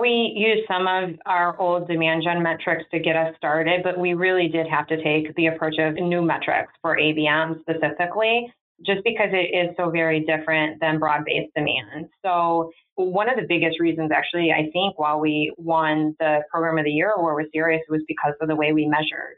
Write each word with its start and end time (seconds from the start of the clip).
We 0.00 0.32
used 0.34 0.66
some 0.66 0.86
of 0.86 1.18
our 1.26 1.60
old 1.60 1.86
demand 1.86 2.22
gen 2.22 2.42
metrics 2.42 2.84
to 2.90 2.98
get 2.98 3.16
us 3.16 3.34
started, 3.36 3.82
but 3.82 3.98
we 3.98 4.14
really 4.14 4.48
did 4.48 4.66
have 4.66 4.86
to 4.86 5.02
take 5.02 5.34
the 5.34 5.48
approach 5.48 5.74
of 5.78 5.94
new 5.94 6.22
metrics 6.22 6.72
for 6.80 6.96
ABM 6.96 7.60
specifically, 7.60 8.50
just 8.86 9.04
because 9.04 9.28
it 9.32 9.54
is 9.54 9.76
so 9.76 9.90
very 9.90 10.20
different 10.20 10.80
than 10.80 10.98
broad 10.98 11.26
based 11.26 11.52
demand. 11.54 12.08
So, 12.24 12.70
one 12.94 13.28
of 13.28 13.36
the 13.36 13.44
biggest 13.46 13.78
reasons, 13.78 14.10
actually, 14.10 14.50
I 14.52 14.70
think, 14.72 14.98
while 14.98 15.20
we 15.20 15.52
won 15.58 16.16
the 16.18 16.44
Program 16.50 16.78
of 16.78 16.86
the 16.86 16.90
Year 16.90 17.12
award 17.14 17.36
with 17.36 17.52
Sirius 17.52 17.82
was 17.90 18.00
because 18.08 18.32
of 18.40 18.48
the 18.48 18.56
way 18.56 18.72
we 18.72 18.86
measured. 18.86 19.36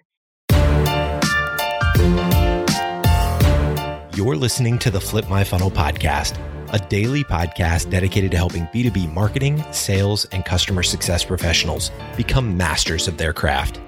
You're 4.15 4.37
listening 4.37 4.79
to 4.79 4.93
the 4.93 5.01
Flip 5.01 5.29
My 5.29 5.43
Funnel 5.43 5.73
podcast 5.73 6.39
a 6.73 6.79
daily 6.79 7.23
podcast 7.23 7.91
dedicated 7.91 8.31
to 8.31 8.37
helping 8.39 8.67
B2B 8.69 9.13
marketing, 9.13 9.63
sales, 9.73 10.25
and 10.33 10.45
customer 10.45 10.83
success 10.83 11.25
professionals 11.25 11.91
become 12.17 12.57
masters 12.57 13.07
of 13.07 13.19
their 13.19 13.33
craft. 13.35 13.79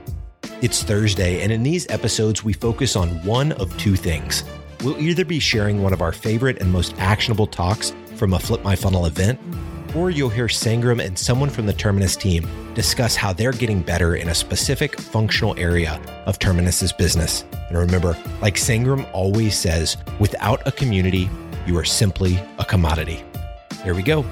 It's 0.61 0.83
Thursday, 0.83 1.43
and 1.43 1.51
in 1.51 1.63
these 1.63 1.89
episodes, 1.91 2.45
we 2.45 2.53
focus 2.53 2.95
on 2.95 3.09
one 3.25 3.53
of 3.53 3.77
two 3.79 3.97
things. 3.97 4.45
We'll 4.83 5.01
either 5.01 5.25
be 5.25 5.39
sharing 5.39 5.83
one 5.83 5.95
of 5.95 6.03
our 6.03 6.13
favorite 6.13 6.61
and 6.61 6.71
most 6.71 6.95
actionable 6.99 7.47
talks 7.47 7.95
from 8.17 8.35
a 8.35 8.39
Flip 8.39 8.63
My 8.63 8.77
Funnel 8.77 9.07
event, 9.07 9.41
or 9.95 10.11
you'll 10.11 10.29
hear 10.29 10.47
Sangram 10.47 11.05
and 11.05 11.19
someone 11.19 11.51
from 11.51 11.67
the 11.67 11.73
Terminus 11.73 12.17
team 12.17 12.47
discuss 12.75 13.15
how 13.15 13.33
they're 13.33 13.53
getting 13.53 13.81
better 13.81 14.17
in 14.17 14.29
a 14.29 14.35
specific 14.35 15.01
functional 15.01 15.59
area 15.59 16.01
of 16.27 16.39
Terminus's 16.39 16.93
business. 16.93 17.45
And 17.69 17.79
remember, 17.79 18.17
like 18.43 18.57
Sangram 18.57 19.09
always 19.13 19.57
says, 19.57 19.97
without 20.19 20.67
a 20.67 20.73
community, 20.73 21.31
you 21.67 21.79
are 21.79 21.85
simply 21.85 22.39
a 22.59 22.65
commodity. 22.65 23.25
Here 23.83 23.95
we 23.95 24.03
go. 24.03 24.25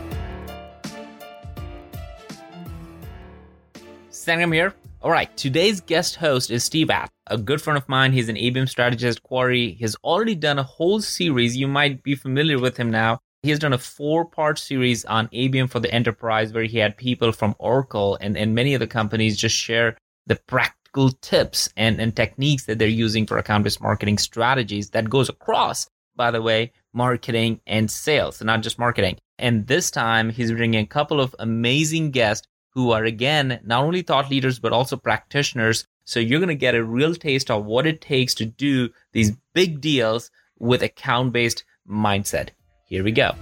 Sangram 4.11 4.55
here. 4.55 4.75
All 5.01 5.11
right, 5.11 5.37
today's 5.37 5.81
guest 5.81 6.15
host 6.15 6.53
is 6.53 6.63
Steve 6.63 6.89
Watt, 6.89 7.11
a 7.27 7.37
good 7.37 7.61
friend 7.61 7.77
of 7.77 7.89
mine. 7.89 8.13
He's 8.13 8.29
an 8.29 8.37
ABM 8.37 8.69
strategist 8.69 9.19
at 9.19 9.23
Quarry. 9.25 9.73
He's 9.73 9.97
already 9.97 10.37
done 10.37 10.61
a 10.61 10.63
whole 10.63 11.01
series. 11.01 11.57
You 11.57 11.67
might 11.67 12.05
be 12.05 12.15
familiar 12.15 12.61
with 12.61 12.77
him 12.77 12.91
now. 12.93 13.19
He 13.43 13.51
has 13.51 13.59
done 13.59 13.73
a 13.73 13.79
four 13.79 14.25
part 14.25 14.61
series 14.61 15.05
on 15.07 15.27
ABM 15.29 15.69
for 15.69 15.81
the 15.81 15.93
enterprise 15.93 16.53
where 16.53 16.63
he 16.63 16.79
had 16.79 16.97
people 16.97 17.33
from 17.33 17.57
Oracle 17.59 18.17
and, 18.21 18.37
and 18.37 18.55
many 18.55 18.77
other 18.77 18.87
companies 18.87 19.37
just 19.37 19.57
share 19.57 19.97
the 20.27 20.37
practical 20.47 21.11
tips 21.21 21.69
and, 21.77 22.01
and 22.01 22.15
techniques 22.15 22.67
that 22.67 22.79
they're 22.79 22.87
using 22.87 23.27
for 23.27 23.39
account 23.39 23.65
based 23.65 23.81
marketing 23.81 24.19
strategies 24.19 24.91
that 24.91 25.11
goes 25.11 25.29
across, 25.29 25.89
by 26.15 26.31
the 26.31 26.41
way, 26.41 26.71
marketing, 26.93 27.61
and 27.67 27.91
sales, 27.91 28.43
not 28.43 28.63
just 28.63 28.79
marketing. 28.79 29.17
And 29.39 29.67
this 29.67 29.91
time, 29.91 30.31
he's 30.31 30.53
bringing 30.53 30.81
a 30.81 30.87
couple 30.87 31.21
of 31.21 31.35
amazing 31.39 32.11
guests 32.11 32.47
who 32.71 32.93
are, 32.93 33.05
again, 33.05 33.61
not 33.65 33.85
only 33.85 34.03
thought 34.03 34.31
leaders, 34.31 34.59
but 34.59 34.73
also 34.73 34.97
practitioners. 34.97 35.87
So 36.05 36.21
you're 36.21 36.41
going 36.41 36.49
to 36.49 36.55
get 36.55 36.75
a 36.75 36.85
real 36.85 37.15
taste 37.15 37.51
of 37.51 37.65
what 37.65 37.87
it 37.87 38.01
takes 38.01 38.35
to 38.35 38.47
do 38.47 38.91
these 39.13 39.33
big 39.55 39.81
deals 39.81 40.31
with 40.59 40.83
account 40.83 41.33
based 41.33 41.65
mindset. 41.89 42.51
Here 42.87 43.05
we 43.05 43.13
go. 43.13 43.35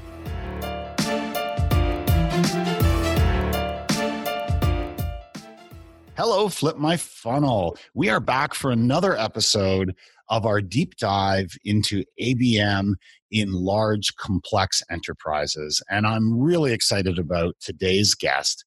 Hello, 6.17 6.51
Flip 6.51 6.77
My 6.77 6.99
Funnel. 6.99 7.79
We 7.95 8.11
are 8.11 8.21
back 8.21 8.53
for 8.53 8.71
another 8.71 9.17
episode 9.17 9.97
of 10.29 10.45
our 10.45 10.61
deep 10.61 10.97
dive 10.97 11.57
into 11.65 12.05
ABM 12.21 12.95
in 13.31 13.53
large, 13.53 14.15
complex 14.17 14.83
enterprises. 14.91 15.83
And 15.91 16.07
I'm 16.07 16.39
really 16.39 16.73
excited 16.73 17.19
about 17.19 17.57
today's 17.61 18.15
guest. 18.15 18.65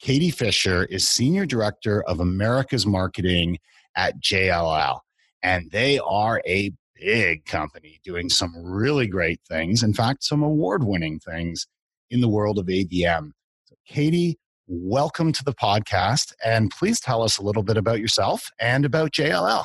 Katie 0.00 0.30
Fisher 0.30 0.84
is 0.84 1.08
Senior 1.08 1.46
Director 1.46 2.02
of 2.04 2.20
America's 2.20 2.86
Marketing 2.86 3.58
at 3.96 4.20
JLL. 4.20 5.00
And 5.42 5.70
they 5.70 5.98
are 5.98 6.42
a 6.46 6.72
big 6.94 7.44
company 7.44 8.00
doing 8.04 8.28
some 8.28 8.52
really 8.56 9.06
great 9.06 9.40
things. 9.48 9.82
In 9.82 9.94
fact, 9.94 10.24
some 10.24 10.42
award 10.42 10.84
winning 10.84 11.18
things 11.18 11.66
in 12.10 12.20
the 12.20 12.28
world 12.28 12.58
of 12.58 12.66
ABM. 12.66 13.32
So 13.64 13.76
Katie, 13.86 14.38
welcome 14.66 15.32
to 15.32 15.44
the 15.44 15.54
podcast. 15.54 16.32
And 16.44 16.70
please 16.70 17.00
tell 17.00 17.22
us 17.22 17.38
a 17.38 17.42
little 17.42 17.62
bit 17.62 17.76
about 17.76 18.00
yourself 18.00 18.50
and 18.60 18.84
about 18.84 19.12
JLL. 19.12 19.64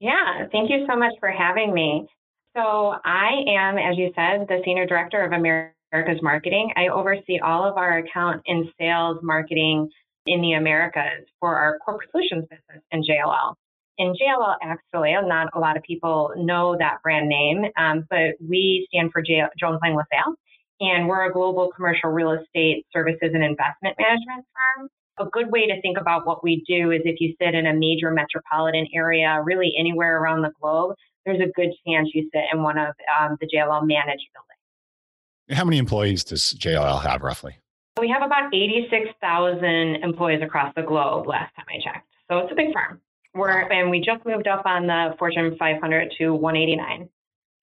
Yeah, 0.00 0.46
thank 0.50 0.70
you 0.70 0.84
so 0.88 0.96
much 0.96 1.12
for 1.20 1.30
having 1.30 1.72
me. 1.72 2.06
So, 2.54 2.94
I 3.04 3.30
am, 3.48 3.78
as 3.78 3.96
you 3.96 4.12
said, 4.14 4.46
the 4.48 4.60
Senior 4.64 4.86
Director 4.86 5.24
of 5.24 5.32
America's 5.32 6.22
Marketing. 6.22 6.70
I 6.76 6.88
oversee 6.88 7.38
all 7.38 7.64
of 7.64 7.76
our 7.76 7.98
account 7.98 8.42
and 8.46 8.66
sales 8.78 9.18
marketing 9.22 9.88
in 10.26 10.40
the 10.42 10.52
Americas 10.52 11.26
for 11.40 11.56
our 11.56 11.78
corporate 11.78 12.10
solutions 12.10 12.44
business 12.50 12.84
in 12.90 13.02
JLL. 13.02 13.54
In 13.98 14.14
JLL, 14.14 14.56
actually, 14.62 15.14
not 15.26 15.48
a 15.54 15.58
lot 15.58 15.76
of 15.76 15.82
people 15.82 16.32
know 16.36 16.76
that 16.78 16.98
brand 17.02 17.28
name, 17.28 17.64
um, 17.78 18.04
but 18.10 18.34
we 18.46 18.86
stand 18.92 19.12
for 19.12 19.22
J- 19.22 19.48
Jones 19.58 19.78
Lang 19.82 19.94
LaSalle, 19.94 20.34
and 20.80 21.08
we're 21.08 21.24
a 21.24 21.32
global 21.32 21.70
commercial 21.74 22.10
real 22.10 22.32
estate 22.32 22.84
services 22.92 23.30
and 23.32 23.42
investment 23.42 23.96
management 23.98 24.44
firm 24.52 24.88
a 25.18 25.26
good 25.26 25.50
way 25.50 25.66
to 25.66 25.80
think 25.82 25.98
about 25.98 26.26
what 26.26 26.42
we 26.42 26.64
do 26.66 26.90
is 26.90 27.02
if 27.04 27.20
you 27.20 27.34
sit 27.40 27.54
in 27.54 27.66
a 27.66 27.74
major 27.74 28.10
metropolitan 28.10 28.86
area, 28.94 29.40
really 29.44 29.72
anywhere 29.78 30.18
around 30.20 30.42
the 30.42 30.52
globe, 30.60 30.96
there's 31.24 31.40
a 31.40 31.50
good 31.54 31.70
chance 31.86 32.10
you 32.14 32.28
sit 32.32 32.42
in 32.52 32.62
one 32.62 32.78
of 32.78 32.94
um, 33.20 33.36
the 33.40 33.46
JLL 33.46 33.86
managed 33.86 34.26
buildings. 34.32 35.58
How 35.58 35.64
many 35.64 35.78
employees 35.78 36.24
does 36.24 36.54
JLL 36.54 37.02
have 37.02 37.22
roughly? 37.22 37.56
We 38.00 38.08
have 38.08 38.22
about 38.22 38.54
86,000 38.54 39.96
employees 39.96 40.40
across 40.42 40.72
the 40.74 40.82
globe 40.82 41.26
last 41.26 41.54
time 41.54 41.66
I 41.68 41.78
checked. 41.82 42.08
So 42.30 42.38
it's 42.38 42.52
a 42.52 42.54
big 42.54 42.72
firm. 42.72 43.00
We're, 43.34 43.70
and 43.70 43.90
we 43.90 44.00
just 44.00 44.24
moved 44.24 44.46
up 44.46 44.64
on 44.66 44.86
the 44.86 45.14
Fortune 45.18 45.56
500 45.58 46.14
to 46.18 46.30
189. 46.34 47.08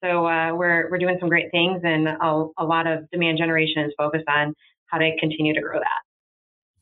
So 0.03 0.27
uh, 0.27 0.53
we're, 0.55 0.89
we're 0.89 0.97
doing 0.97 1.17
some 1.19 1.29
great 1.29 1.51
things, 1.51 1.81
and 1.83 2.07
a, 2.07 2.45
a 2.57 2.63
lot 2.63 2.87
of 2.87 3.09
demand 3.11 3.37
generation 3.37 3.83
is 3.83 3.93
focused 3.97 4.27
on 4.27 4.53
how 4.85 4.97
to 4.97 5.11
continue 5.19 5.53
to 5.53 5.61
grow 5.61 5.79
that. 5.79 6.08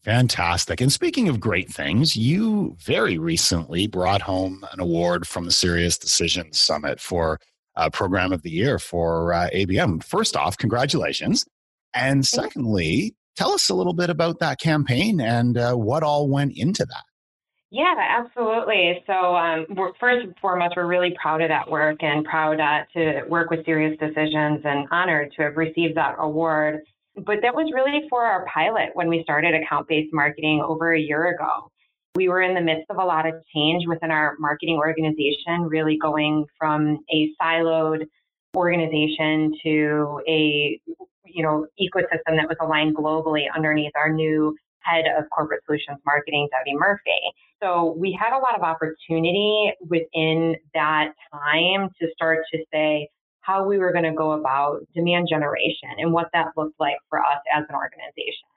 Fantastic. 0.03 0.79
And 0.79 0.91
speaking 0.91 1.27
of 1.27 1.39
great 1.39 1.69
things, 1.69 2.15
you 2.15 2.77
very 2.79 3.17
recently 3.17 3.87
brought 3.87 4.21
home 4.21 4.65
an 4.71 4.79
award 4.79 5.27
from 5.27 5.45
the 5.45 5.51
SiriusDecisions 5.51 6.55
Summit 6.55 6.99
for 6.99 7.39
uh, 7.75 7.89
Program 7.89 8.31
of 8.31 8.41
the 8.41 8.49
Year 8.49 8.79
for 8.79 9.33
uh, 9.33 9.49
ABM. 9.53 10.03
First 10.03 10.35
off, 10.35 10.57
congratulations. 10.57 11.45
And 11.93 12.25
secondly, 12.25 13.15
tell 13.35 13.51
us 13.51 13.69
a 13.69 13.75
little 13.75 13.93
bit 13.93 14.09
about 14.09 14.39
that 14.39 14.59
campaign 14.59 15.19
and 15.19 15.57
uh, 15.57 15.73
what 15.75 16.03
all 16.03 16.29
went 16.29 16.57
into 16.57 16.85
that. 16.85 17.03
Yeah, 17.69 17.93
absolutely. 17.97 19.03
So, 19.05 19.13
um, 19.13 19.65
first 19.99 20.23
and 20.23 20.33
foremost, 20.39 20.75
we're 20.77 20.87
really 20.87 21.13
proud 21.21 21.41
of 21.41 21.49
that 21.49 21.69
work 21.69 22.01
and 22.01 22.23
proud 22.23 22.61
uh, 22.61 22.85
to 22.93 23.23
work 23.27 23.49
with 23.49 23.65
SiriusDecisions 23.65 24.65
and 24.65 24.87
honored 24.89 25.33
to 25.35 25.43
have 25.43 25.57
received 25.57 25.97
that 25.97 26.15
award 26.17 26.81
but 27.25 27.37
that 27.41 27.55
was 27.55 27.71
really 27.73 28.07
for 28.09 28.23
our 28.23 28.45
pilot 28.45 28.89
when 28.93 29.09
we 29.09 29.23
started 29.23 29.53
account 29.55 29.87
based 29.87 30.13
marketing 30.13 30.61
over 30.65 30.93
a 30.93 30.99
year 30.99 31.27
ago. 31.27 31.71
We 32.15 32.29
were 32.29 32.41
in 32.41 32.55
the 32.55 32.61
midst 32.61 32.89
of 32.89 32.97
a 32.97 33.05
lot 33.05 33.27
of 33.27 33.35
change 33.53 33.85
within 33.87 34.11
our 34.11 34.35
marketing 34.39 34.77
organization, 34.77 35.63
really 35.67 35.97
going 35.97 36.45
from 36.57 36.99
a 37.13 37.29
siloed 37.41 38.05
organization 38.55 39.53
to 39.63 40.21
a 40.27 40.79
you 41.25 41.43
know 41.43 41.67
ecosystem 41.79 42.37
that 42.37 42.47
was 42.47 42.57
aligned 42.61 42.95
globally 42.95 43.45
underneath 43.55 43.91
our 43.95 44.11
new 44.11 44.55
head 44.87 45.05
of 45.17 45.25
corporate 45.29 45.61
solutions 45.65 45.99
marketing, 46.05 46.47
Debbie 46.51 46.77
Murphy. 46.77 47.19
So 47.61 47.95
we 47.97 48.17
had 48.19 48.35
a 48.35 48.39
lot 48.39 48.55
of 48.55 48.61
opportunity 48.61 49.73
within 49.81 50.55
that 50.73 51.13
time 51.31 51.89
to 51.99 52.07
start 52.13 52.39
to 52.53 52.59
say, 52.71 53.09
how 53.47 53.65
we 53.65 53.77
were 53.77 53.93
going 53.93 54.03
to 54.03 54.13
go 54.13 54.33
about 54.33 54.81
demand 54.93 55.27
generation 55.29 55.89
and 55.97 56.11
what 56.11 56.27
that 56.33 56.47
looked 56.57 56.79
like 56.79 56.97
for 57.09 57.19
us 57.19 57.39
as 57.55 57.63
an 57.69 57.75
organization. 57.75 58.47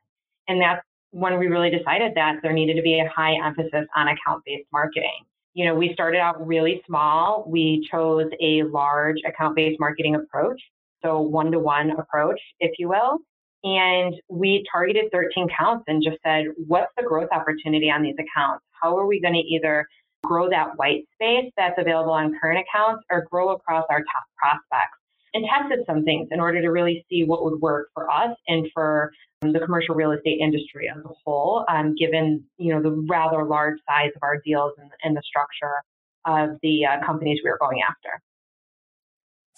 And 0.49 0.61
that's 0.61 0.85
when 1.13 1.39
we 1.39 1.47
really 1.47 1.71
decided 1.71 2.13
that 2.17 2.37
there 2.43 2.53
needed 2.53 2.75
to 2.75 2.83
be 2.83 2.99
a 2.99 3.09
high 3.09 3.35
emphasis 3.45 3.87
on 3.95 4.09
account 4.09 4.43
based 4.45 4.67
marketing. 4.73 5.25
You 5.55 5.67
know, 5.67 5.75
we 5.75 5.93
started 5.93 6.19
out 6.19 6.45
really 6.45 6.83
small. 6.87 7.45
We 7.49 7.87
chose 7.91 8.27
a 8.41 8.65
large 8.65 9.19
account 9.27 9.57
based 9.57 9.79
marketing 9.81 10.17
approach, 10.17 10.61
so 11.03 11.21
one 11.21 11.53
to 11.53 11.59
one 11.59 11.91
approach, 11.93 12.41
if 12.59 12.73
you 12.79 12.89
will. 12.89 13.19
And 13.63 14.15
we 14.29 14.65
targeted 14.73 15.05
13 15.13 15.49
counts 15.57 15.85
and 15.87 16.03
just 16.03 16.17
said, 16.25 16.47
what's 16.67 16.91
the 16.97 17.03
growth 17.03 17.29
opportunity 17.33 17.91
on 17.91 18.03
these 18.03 18.15
accounts? 18.15 18.65
How 18.81 18.97
are 18.97 19.07
we 19.07 19.21
going 19.21 19.35
to 19.35 19.41
either 19.41 19.87
grow 20.25 20.49
that 20.51 20.77
white 20.77 21.05
space 21.15 21.51
that's 21.57 21.79
available 21.79 22.13
on 22.13 22.35
current 22.41 22.65
accounts 22.67 23.05
or 23.11 23.27
grow 23.31 23.51
across 23.51 23.85
our 23.91 23.99
top 23.99 24.25
prospects 24.37 24.97
and 25.35 25.45
tested 25.47 25.81
some 25.87 26.05
things 26.05 26.29
in 26.31 26.41
order 26.41 26.61
to 26.61 26.69
really 26.69 27.05
see 27.09 27.25
what 27.25 27.45
would 27.45 27.61
work 27.61 27.89
for 27.95 28.11
us 28.11 28.37
and 28.49 28.67
for 28.75 29.13
um, 29.43 29.53
the 29.53 29.61
commercial 29.61 29.95
real 29.95 30.13
estate 30.13 30.41
industry 30.41 30.91
as 30.91 31.03
a 31.05 31.09
whole, 31.25 31.65
um, 31.69 31.95
given 31.97 32.45
you 32.59 32.75
know 32.75 32.83
the 32.83 33.07
rather 33.09 33.45
large 33.45 33.79
size 33.89 34.11
of 34.15 34.23
our 34.23 34.41
deals 34.45 34.73
and, 34.79 34.91
and 35.03 35.17
the 35.17 35.23
structure 35.25 35.83
of 36.27 36.59
the 36.63 36.85
uh, 36.85 37.05
companies 37.05 37.39
we 37.45 37.51
were 37.51 37.59
going 37.59 37.81
after. 37.89 38.21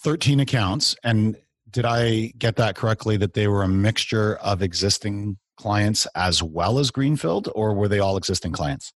13 0.03 0.39
accounts. 0.39 0.95
And 1.03 1.37
did 1.69 1.85
I 1.85 2.33
get 2.37 2.57
that 2.57 2.75
correctly 2.75 3.17
that 3.17 3.33
they 3.33 3.47
were 3.47 3.63
a 3.63 3.67
mixture 3.67 4.35
of 4.35 4.61
existing 4.61 5.37
clients 5.57 6.07
as 6.15 6.43
well 6.43 6.77
as 6.79 6.91
Greenfield, 6.91 7.49
or 7.55 7.73
were 7.73 7.87
they 7.87 7.99
all 7.99 8.17
existing 8.17 8.51
clients? 8.51 8.93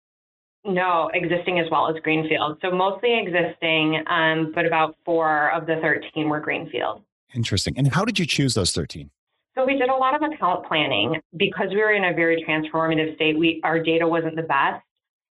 No, 0.68 1.10
existing 1.14 1.60
as 1.60 1.66
well 1.72 1.88
as 1.88 1.96
Greenfield. 2.04 2.58
So 2.62 2.72
mostly 2.72 3.18
existing, 3.18 4.04
um, 4.08 4.52
but 4.54 4.66
about 4.66 4.98
four 5.06 5.50
of 5.52 5.66
the 5.66 5.78
13 5.81 6.28
were 6.28 6.42
Greenfield. 6.42 7.04
Interesting. 7.34 7.78
And 7.78 7.94
how 7.94 8.04
did 8.04 8.19
you 8.19 8.25
choose 8.25 8.54
those 8.54 8.72
13? 8.74 9.10
So 9.56 9.66
we 9.66 9.78
did 9.78 9.90
a 9.90 9.96
lot 9.96 10.14
of 10.14 10.22
account 10.22 10.68
planning 10.68 11.16
because 11.38 11.69
we 11.69 11.78
were 11.78 11.94
in 11.94 12.04
a 12.04 12.14
very 12.14 12.44
transformative 12.48 13.16
state. 13.16 13.40
We 13.40 13.62
our 13.64 13.81
data 13.81 14.08
wasn't 14.08 14.36
the 14.36 14.44
best, 14.44 14.84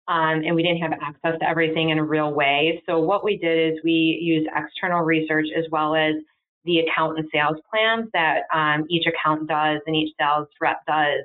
um, 0.08 0.42
and 0.46 0.56
we 0.56 0.64
didn't 0.64 0.80
have 0.80 0.94
access 0.94 1.38
to 1.40 1.48
everything 1.48 1.90
in 1.90 2.00
a 2.00 2.04
real 2.04 2.34
way. 2.34 2.82
So 2.88 3.00
what 3.00 3.24
we 3.24 3.38
did 3.38 3.74
is 3.74 3.80
we 3.84 4.18
used 4.22 4.50
external 4.56 5.02
research 5.02 5.48
as 5.56 5.66
well 5.70 5.96
as 5.96 6.16
the 6.64 6.80
account 6.80 7.20
and 7.20 7.28
sales 7.32 7.58
plans 7.70 8.10
that 8.14 8.44
um, 8.52 8.86
each 8.90 9.06
account 9.06 9.48
does 9.48 9.80
and 9.86 9.96
each 9.96 10.14
sales 10.20 10.48
rep 10.60 10.80
does 10.88 11.22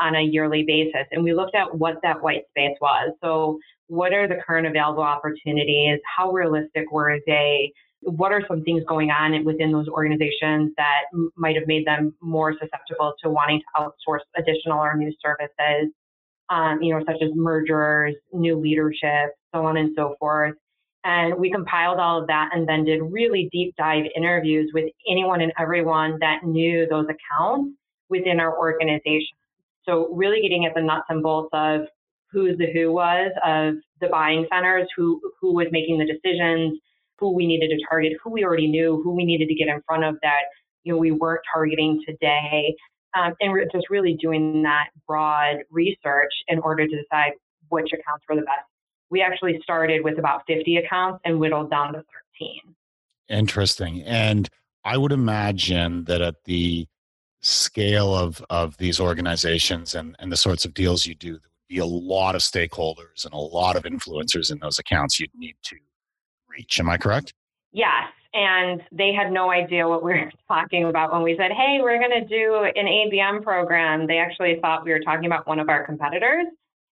on 0.00 0.14
a 0.14 0.22
yearly 0.22 0.64
basis. 0.66 1.06
And 1.10 1.22
we 1.24 1.34
looked 1.34 1.54
at 1.54 1.76
what 1.76 1.96
that 2.02 2.22
white 2.22 2.42
space 2.50 2.76
was. 2.80 3.12
So, 3.22 3.58
what 3.88 4.12
are 4.12 4.26
the 4.26 4.36
current 4.44 4.66
available 4.66 5.02
opportunities? 5.02 6.00
How 6.16 6.32
realistic 6.32 6.90
were 6.90 7.18
they? 7.26 7.72
What 8.00 8.32
are 8.32 8.42
some 8.48 8.62
things 8.62 8.82
going 8.88 9.10
on 9.10 9.44
within 9.44 9.72
those 9.72 9.88
organizations 9.88 10.72
that 10.76 11.04
might 11.36 11.56
have 11.56 11.66
made 11.66 11.86
them 11.86 12.14
more 12.20 12.52
susceptible 12.52 13.14
to 13.22 13.30
wanting 13.30 13.60
to 13.60 13.82
outsource 13.82 14.20
additional 14.36 14.78
or 14.78 14.96
new 14.96 15.12
services? 15.24 15.92
Um, 16.48 16.80
you 16.80 16.94
know, 16.94 17.02
such 17.06 17.22
as 17.22 17.30
mergers, 17.34 18.14
new 18.32 18.56
leadership, 18.56 19.34
so 19.52 19.64
on 19.64 19.76
and 19.76 19.90
so 19.96 20.14
forth. 20.20 20.54
And 21.06 21.36
we 21.38 21.52
compiled 21.52 22.00
all 22.00 22.20
of 22.20 22.26
that 22.26 22.50
and 22.52 22.68
then 22.68 22.84
did 22.84 23.00
really 23.00 23.48
deep 23.52 23.76
dive 23.78 24.06
interviews 24.16 24.72
with 24.74 24.86
anyone 25.08 25.40
and 25.40 25.52
everyone 25.56 26.18
that 26.20 26.44
knew 26.44 26.84
those 26.90 27.06
accounts 27.06 27.76
within 28.08 28.40
our 28.40 28.58
organization. 28.58 29.36
So 29.86 30.12
really 30.14 30.40
getting 30.40 30.66
at 30.66 30.74
the 30.74 30.82
nuts 30.82 31.06
and 31.08 31.22
bolts 31.22 31.50
of 31.52 31.82
who 32.30 32.56
the 32.56 32.72
who 32.72 32.92
was 32.92 33.30
of 33.44 33.74
the 34.00 34.08
buying 34.08 34.46
centers, 34.52 34.88
who 34.96 35.20
who 35.40 35.54
was 35.54 35.68
making 35.70 35.98
the 35.98 36.06
decisions, 36.06 36.78
who 37.18 37.32
we 37.32 37.46
needed 37.46 37.68
to 37.68 37.86
target, 37.88 38.12
who 38.22 38.30
we 38.30 38.44
already 38.44 38.68
knew, 38.68 39.00
who 39.02 39.14
we 39.14 39.24
needed 39.24 39.48
to 39.48 39.54
get 39.54 39.68
in 39.68 39.80
front 39.86 40.04
of 40.04 40.16
that 40.22 40.42
you 40.86 40.92
know 40.92 40.98
we 40.98 41.10
weren't 41.10 41.42
targeting 41.52 42.00
today, 42.06 42.74
um, 43.14 43.34
and 43.40 43.70
just 43.72 43.90
really 43.90 44.16
doing 44.20 44.62
that 44.62 44.88
broad 45.06 45.56
research 45.70 46.32
in 46.48 46.60
order 46.60 46.86
to 46.86 46.96
decide 46.96 47.32
which 47.68 47.92
accounts 47.92 48.24
were 48.28 48.36
the 48.36 48.42
best. 48.42 48.66
We 49.10 49.20
actually 49.20 49.60
started 49.62 50.02
with 50.04 50.18
about 50.18 50.42
50 50.46 50.76
accounts 50.76 51.20
and 51.24 51.38
whittled 51.38 51.70
down 51.70 51.92
to 51.94 52.02
13. 52.38 52.60
Interesting. 53.28 54.02
And 54.02 54.48
I 54.84 54.96
would 54.96 55.12
imagine 55.12 56.04
that 56.04 56.20
at 56.20 56.44
the 56.44 56.86
scale 57.46 58.14
of 58.14 58.44
of 58.50 58.76
these 58.78 58.98
organizations 58.98 59.94
and 59.94 60.16
and 60.18 60.32
the 60.32 60.36
sorts 60.36 60.64
of 60.64 60.74
deals 60.74 61.06
you 61.06 61.14
do 61.14 61.30
there 61.30 61.40
would 61.40 61.68
be 61.68 61.78
a 61.78 61.86
lot 61.86 62.34
of 62.34 62.40
stakeholders 62.40 63.24
and 63.24 63.32
a 63.32 63.38
lot 63.38 63.76
of 63.76 63.84
influencers 63.84 64.50
in 64.50 64.58
those 64.58 64.78
accounts 64.80 65.20
you'd 65.20 65.30
need 65.34 65.54
to 65.62 65.76
reach. 66.48 66.80
Am 66.80 66.90
i 66.90 66.96
correct? 66.96 67.32
Yes 67.72 68.04
and 68.34 68.82
they 68.92 69.12
had 69.14 69.32
no 69.32 69.50
idea 69.50 69.88
what 69.88 70.04
we 70.04 70.12
were 70.12 70.30
talking 70.48 70.84
about 70.84 71.12
when 71.12 71.22
we 71.22 71.36
said 71.38 71.52
hey 71.52 71.78
we're 71.80 72.00
going 72.00 72.20
to 72.20 72.26
do 72.26 72.64
an 72.74 72.86
abm 72.86 73.42
program. 73.42 74.08
They 74.08 74.18
actually 74.18 74.58
thought 74.60 74.84
we 74.84 74.90
were 74.90 75.00
talking 75.00 75.26
about 75.26 75.46
one 75.46 75.60
of 75.60 75.68
our 75.68 75.86
competitors 75.86 76.46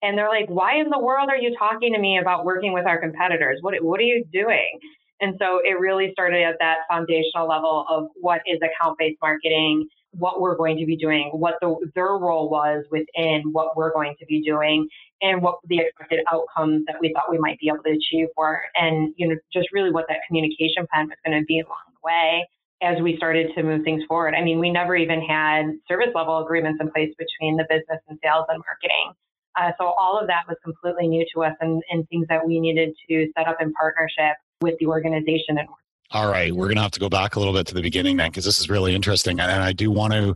and 0.02 0.18
they're 0.18 0.30
like 0.30 0.48
why 0.48 0.80
in 0.80 0.90
the 0.90 1.00
world 1.00 1.30
are 1.30 1.38
you 1.38 1.54
talking 1.60 1.92
to 1.94 2.00
me 2.00 2.20
about 2.20 2.46
working 2.46 2.72
with 2.72 2.86
our 2.86 3.02
competitors? 3.02 3.60
What 3.62 3.76
what 3.84 4.00
are 4.00 4.04
you 4.04 4.24
doing? 4.32 4.80
And 5.20 5.36
so 5.40 5.60
it 5.64 5.80
really 5.80 6.12
started 6.14 6.44
at 6.44 6.56
that 6.60 6.78
foundational 6.90 7.48
level 7.48 7.86
of 7.90 8.08
what 8.22 8.42
is 8.46 8.60
account 8.62 8.98
based 8.98 9.18
marketing 9.22 9.88
what 10.18 10.42
we're 10.42 10.56
going 10.56 10.78
to 10.78 10.86
be 10.86 10.96
doing, 10.96 11.30
what 11.34 11.56
the, 11.62 11.76
their 11.96 12.18
role 12.18 12.50
was 12.50 12.84
within 12.92 13.44
what 13.52 13.78
we're 13.78 13.94
going 13.94 14.16
to 14.20 14.26
be 14.26 14.42
doing, 14.42 14.88
and 15.22 15.42
what 15.42 15.60
the 15.68 15.80
expected 15.80 16.20
outcomes 16.32 16.84
that 16.88 16.98
we 17.00 17.14
thought 17.14 17.30
we 17.30 17.38
might 17.38 17.60
be 17.60 17.68
able 17.68 17.84
to 17.84 17.92
achieve 17.92 18.28
were, 18.36 18.62
and 18.76 19.14
you 19.18 19.28
know, 19.28 19.36
just 19.54 19.68
really 19.72 19.92
what 19.92 20.06
that 20.10 20.18
communication 20.28 20.86
plan 20.92 21.08
was 21.08 21.18
going 21.26 21.40
to 21.40 21.46
be 21.46 21.60
along 21.60 21.78
the 21.92 22.00
way 22.04 22.48
as 22.82 23.02
we 23.02 23.18
started 23.18 23.48
to 23.56 23.64
move 23.64 23.84
things 23.84 24.04
forward. 24.08 24.36
I 24.36 24.44
mean, 24.44 24.60
we 24.60 24.70
never 24.70 24.96
even 24.96 25.22
had 25.22 25.66
service 25.88 26.14
level 26.14 26.44
agreements 26.44 26.80
in 26.80 26.92
place 26.92 27.14
between 27.18 27.58
the 27.58 27.66
business 27.70 28.00
and 28.08 28.20
sales 28.24 28.46
and 28.50 28.62
marketing. 28.66 29.14
Uh, 29.60 29.72
so 29.80 29.86
all 29.98 30.20
of 30.20 30.28
that 30.28 30.44
was 30.48 30.58
completely 30.64 31.08
new 31.08 31.26
to 31.34 31.44
us 31.44 31.54
and, 31.62 31.82
and 31.90 32.08
things 32.10 32.28
that 32.30 32.46
we 32.46 32.60
needed 32.60 32.94
to 33.10 33.28
set 33.36 33.48
up 33.48 33.58
in 33.60 33.74
partnership 33.74 34.38
with 34.62 34.76
the 34.80 34.86
organization 34.86 35.58
and 35.58 35.68
all 36.12 36.30
right, 36.30 36.54
we're 36.54 36.68
going 36.68 36.78
to 36.78 36.82
have 36.82 36.92
to 36.92 37.00
go 37.00 37.10
back 37.10 37.36
a 37.36 37.40
little 37.40 37.54
bit 37.54 37.68
to 37.68 37.74
the 37.74 37.82
beginning 37.82 38.18
then, 38.18 38.30
because 38.30 38.46
this 38.46 38.60
is 38.60 38.70
really 38.70 38.96
interesting. 38.96 39.40
And 39.40 39.52
I 39.52 39.74
do 39.74 39.92
want 39.92 40.14
to 40.14 40.36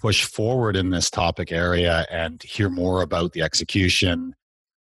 push 0.00 0.24
forward 0.24 0.74
in 0.74 0.90
this 0.90 1.10
topic 1.10 1.52
area 1.52 2.04
and 2.10 2.42
hear 2.42 2.68
more 2.68 3.02
about 3.02 3.32
the 3.32 3.42
execution 3.42 4.34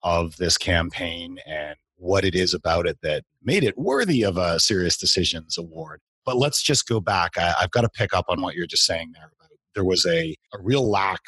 of 0.02 0.38
this 0.38 0.58
campaign 0.58 1.38
and 1.46 1.76
what 1.98 2.24
it 2.24 2.36
is 2.36 2.54
about 2.54 2.88
it 2.88 2.98
that 3.04 3.24
made 3.44 3.66
it 3.66 3.78
worthy 3.78 4.24
of 4.24 4.38
a 4.38 4.56
SiriusDecisions 4.56 5.58
award. 5.58 6.00
But 6.26 6.38
let's 6.38 6.64
just 6.64 6.88
go 6.88 7.02
back. 7.02 7.38
I, 7.38 7.54
have 7.60 7.72
got 7.72 7.82
to 7.82 7.90
pick 7.90 8.14
up 8.14 8.26
on 8.30 8.42
what 8.42 8.56
you're 8.56 8.68
just 8.68 8.86
saying 8.86 9.12
there. 9.14 9.32
There 9.76 9.84
was 9.84 10.06
a, 10.06 10.36
a 10.54 10.62
real 10.62 10.90
lack 10.90 11.22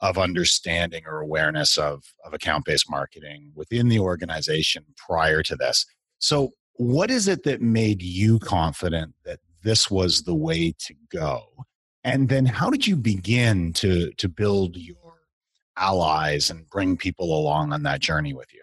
of 0.00 0.18
understanding 0.18 1.04
or 1.06 1.20
awareness 1.20 1.78
of, 1.78 2.02
of 2.24 2.34
account 2.34 2.64
based 2.64 2.90
marketing 2.90 3.52
within 3.54 3.88
the 3.88 3.98
organization 3.98 4.84
prior 4.96 5.42
to 5.44 5.56
this. 5.56 5.86
So, 6.18 6.52
what 6.74 7.10
is 7.10 7.28
it 7.28 7.44
that 7.44 7.60
made 7.60 8.02
you 8.02 8.38
confident 8.38 9.14
that 9.24 9.40
this 9.62 9.90
was 9.90 10.22
the 10.22 10.34
way 10.34 10.74
to 10.78 10.94
go? 11.10 11.42
And 12.04 12.28
then 12.28 12.46
how 12.46 12.70
did 12.70 12.86
you 12.86 12.96
begin 12.96 13.72
to, 13.74 14.10
to 14.12 14.28
build 14.28 14.76
your 14.76 14.96
allies 15.76 16.50
and 16.50 16.68
bring 16.68 16.96
people 16.96 17.38
along 17.38 17.72
on 17.72 17.82
that 17.84 18.00
journey 18.00 18.34
with 18.34 18.52
you? 18.52 18.62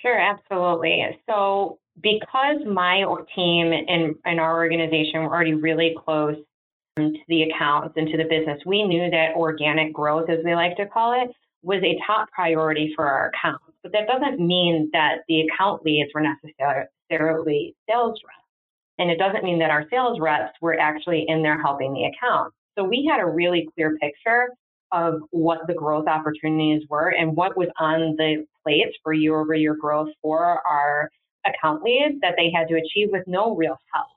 Sure, 0.00 0.18
absolutely. 0.18 1.04
So, 1.28 1.78
because 2.00 2.58
my 2.66 3.04
team 3.34 3.72
and, 3.72 4.14
and 4.24 4.38
our 4.38 4.56
organization 4.56 5.22
were 5.22 5.34
already 5.34 5.54
really 5.54 5.96
close 6.04 6.36
um, 6.98 7.12
to 7.14 7.18
the 7.28 7.44
accounts 7.44 7.94
and 7.96 8.06
to 8.08 8.16
the 8.18 8.24
business, 8.24 8.60
we 8.66 8.82
knew 8.82 9.10
that 9.10 9.34
organic 9.34 9.94
growth, 9.94 10.28
as 10.28 10.38
we 10.44 10.54
like 10.54 10.76
to 10.76 10.86
call 10.86 11.12
it, 11.20 11.34
was 11.62 11.82
a 11.82 11.98
top 12.06 12.30
priority 12.30 12.92
for 12.94 13.06
our 13.06 13.30
accounts. 13.30 13.65
But 13.86 13.92
that 13.92 14.08
doesn't 14.08 14.44
mean 14.44 14.90
that 14.92 15.18
the 15.28 15.42
account 15.42 15.84
leads 15.84 16.10
were 16.12 16.20
necessarily 16.20 17.76
sales 17.88 18.18
reps. 18.26 18.42
And 18.98 19.12
it 19.12 19.16
doesn't 19.16 19.44
mean 19.44 19.60
that 19.60 19.70
our 19.70 19.84
sales 19.90 20.18
reps 20.18 20.54
were 20.60 20.76
actually 20.76 21.24
in 21.28 21.40
there 21.40 21.60
helping 21.62 21.94
the 21.94 22.06
account. 22.06 22.52
So 22.76 22.82
we 22.82 23.08
had 23.08 23.20
a 23.20 23.26
really 23.26 23.68
clear 23.74 23.96
picture 23.98 24.48
of 24.90 25.20
what 25.30 25.68
the 25.68 25.74
growth 25.74 26.08
opportunities 26.08 26.82
were 26.88 27.10
and 27.10 27.36
what 27.36 27.56
was 27.56 27.68
on 27.78 28.16
the 28.16 28.44
plates 28.64 28.96
for 29.04 29.12
year 29.12 29.38
over 29.38 29.54
year 29.54 29.76
growth 29.76 30.08
for 30.20 30.60
our 30.68 31.08
account 31.46 31.84
leads 31.84 32.20
that 32.22 32.34
they 32.36 32.50
had 32.50 32.66
to 32.66 32.74
achieve 32.74 33.10
with 33.12 33.22
no 33.28 33.54
real 33.54 33.76
help. 33.94 34.08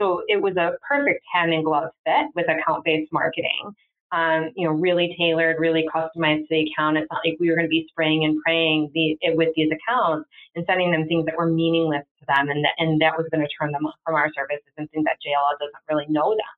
So 0.00 0.22
it 0.26 0.42
was 0.42 0.56
a 0.56 0.72
perfect 0.88 1.22
hand 1.32 1.54
in 1.54 1.62
glove 1.62 1.90
fit 2.04 2.26
with 2.34 2.46
account 2.48 2.84
based 2.84 3.12
marketing 3.12 3.76
um, 4.14 4.50
you 4.54 4.64
know, 4.64 4.72
really 4.72 5.14
tailored, 5.18 5.56
really 5.58 5.84
customized 5.92 6.46
to 6.46 6.46
the 6.50 6.70
account. 6.70 6.96
It's 6.96 7.08
not 7.10 7.22
like 7.24 7.36
we 7.40 7.50
were 7.50 7.56
going 7.56 7.66
to 7.66 7.70
be 7.70 7.86
spraying 7.90 8.24
and 8.24 8.40
praying 8.42 8.92
the, 8.94 9.18
it, 9.20 9.36
with 9.36 9.48
these 9.56 9.72
accounts 9.72 10.28
and 10.54 10.64
sending 10.68 10.92
them 10.92 11.08
things 11.08 11.26
that 11.26 11.36
were 11.36 11.50
meaningless 11.50 12.04
to 12.20 12.24
them, 12.28 12.48
and 12.48 12.64
that, 12.64 12.74
and 12.78 13.00
that 13.00 13.18
was 13.18 13.26
going 13.32 13.42
to 13.42 13.50
turn 13.58 13.72
them 13.72 13.86
off 13.86 13.96
from 14.06 14.14
our 14.14 14.30
services 14.32 14.70
and 14.78 14.88
things 14.92 15.04
that 15.04 15.16
JLL 15.18 15.58
doesn't 15.58 15.82
really 15.90 16.06
know 16.08 16.30
them. 16.30 16.54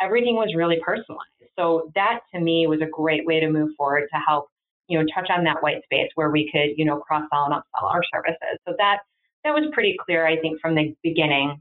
Everything 0.00 0.36
was 0.36 0.54
really 0.54 0.78
personalized. 0.84 1.30
So 1.58 1.90
that 1.96 2.20
to 2.32 2.40
me 2.40 2.68
was 2.68 2.80
a 2.80 2.86
great 2.86 3.26
way 3.26 3.40
to 3.40 3.50
move 3.50 3.70
forward 3.76 4.06
to 4.12 4.20
help, 4.24 4.46
you 4.86 4.96
know, 4.96 5.04
touch 5.12 5.30
on 5.30 5.42
that 5.44 5.62
white 5.64 5.82
space 5.84 6.10
where 6.14 6.30
we 6.30 6.48
could, 6.52 6.78
you 6.78 6.84
know, 6.84 6.98
cross 6.98 7.24
sell 7.32 7.44
and 7.46 7.54
upsell 7.54 7.90
our 7.90 8.02
services. 8.12 8.58
So 8.68 8.74
that 8.78 8.98
that 9.42 9.50
was 9.50 9.68
pretty 9.72 9.96
clear, 10.04 10.26
I 10.26 10.38
think, 10.38 10.60
from 10.60 10.76
the 10.76 10.94
beginning. 11.02 11.60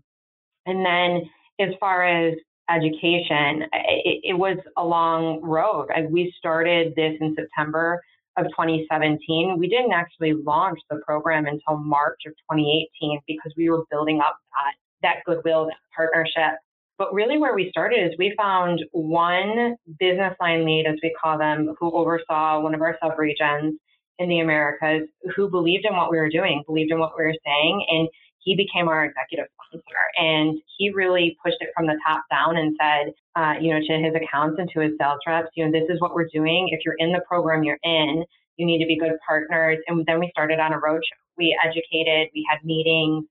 And 0.66 0.86
then 0.86 1.30
as 1.60 1.74
far 1.80 2.04
as 2.04 2.36
education, 2.70 3.64
it, 3.74 4.22
it 4.24 4.38
was 4.38 4.58
a 4.78 4.86
long 4.86 5.42
road. 5.42 5.90
We 6.10 6.34
started 6.38 6.94
this 6.96 7.16
in 7.20 7.36
September 7.36 8.02
of 8.38 8.46
2017. 8.46 9.58
We 9.58 9.68
didn't 9.68 9.92
actually 9.92 10.34
launch 10.34 10.80
the 10.90 11.02
program 11.06 11.46
until 11.46 11.78
March 11.78 12.22
of 12.26 12.34
2018 12.52 13.20
because 13.28 13.54
we 13.58 13.70
were 13.70 13.84
building 13.92 14.22
up 14.22 14.38
that, 14.54 15.08
that 15.08 15.24
goodwill, 15.26 15.66
that 15.66 15.78
partnership. 15.96 16.60
But 16.98 17.14
really, 17.14 17.38
where 17.38 17.56
we 17.56 17.70
started 17.70 18.00
is 18.06 18.14
we 18.18 18.34
found 18.38 18.80
one 18.92 19.76
business 20.00 20.36
line 20.40 20.64
lead, 20.64 20.86
as 20.88 20.96
we 21.02 21.14
call 21.22 21.38
them, 21.38 21.76
who 21.80 21.92
oversaw 21.92 22.62
one 22.62 22.76
of 22.76 22.82
our 22.82 22.98
subregions 23.04 23.72
in 24.20 24.30
the 24.30 24.40
Americas, 24.40 25.08
who 25.36 25.50
believed 25.50 25.86
in 25.90 25.96
what 25.96 26.12
we 26.12 26.18
were 26.18 26.30
doing, 26.30 26.64
believed 26.68 26.92
in 26.92 27.00
what 27.00 27.14
we 27.18 27.26
were 27.26 27.34
saying, 27.44 27.86
and 27.90 28.08
he 28.44 28.56
became 28.56 28.88
our 28.88 29.06
executive 29.06 29.46
sponsor 29.56 30.04
and 30.18 30.60
he 30.78 30.92
really 30.92 31.38
pushed 31.44 31.58
it 31.62 31.70
from 31.76 31.88
the 31.88 31.98
top 32.06 32.24
down 32.30 32.58
and 32.58 32.76
said, 32.80 33.14
uh, 33.36 33.54
you 33.60 33.74
know, 33.74 33.80
to 33.80 34.04
his 34.04 34.14
accounts 34.16 34.58
and 34.60 34.70
to 34.74 34.82
his 34.82 34.92
sales 35.00 35.20
reps, 35.26 35.50
you 35.56 35.66
know, 35.66 35.72
this 35.72 35.90
is 35.90 36.00
what 36.02 36.14
we're 36.14 36.28
doing. 36.34 36.70
If 36.72 36.82
you're 36.86 36.96
in 36.98 37.12
the 37.12 37.22
program 37.28 37.64
you're 37.64 37.80
in, 37.84 38.24
you 38.58 38.66
need 38.66 38.80
to 38.80 38.86
be 38.86 39.00
good 39.00 39.14
partners. 39.26 39.80
And 39.88 40.06
then 40.06 40.20
we 40.20 40.30
started 40.32 40.60
on 40.60 40.74
a 40.74 40.78
roadshow. 40.78 41.20
We 41.38 41.58
educated, 41.64 42.30
we 42.36 42.46
had 42.50 42.64
meetings, 42.64 43.26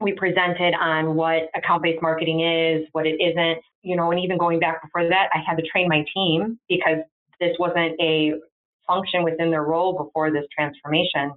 we 0.00 0.12
presented 0.12 0.74
on 0.74 1.16
what 1.16 1.50
account 1.56 1.82
based 1.82 2.00
marketing 2.02 2.40
is, 2.40 2.86
what 2.92 3.06
it 3.06 3.20
isn't, 3.20 3.58
you 3.82 3.96
know, 3.96 4.10
and 4.12 4.20
even 4.20 4.38
going 4.38 4.60
back 4.60 4.82
before 4.82 5.08
that, 5.08 5.28
I 5.34 5.38
had 5.44 5.56
to 5.56 5.66
train 5.66 5.88
my 5.88 6.04
team 6.14 6.58
because 6.68 6.98
this 7.40 7.56
wasn't 7.58 8.00
a 8.00 8.34
function 8.86 9.22
within 9.22 9.50
their 9.50 9.64
role 9.64 9.96
before 10.04 10.30
this 10.30 10.44
transformation 10.54 11.32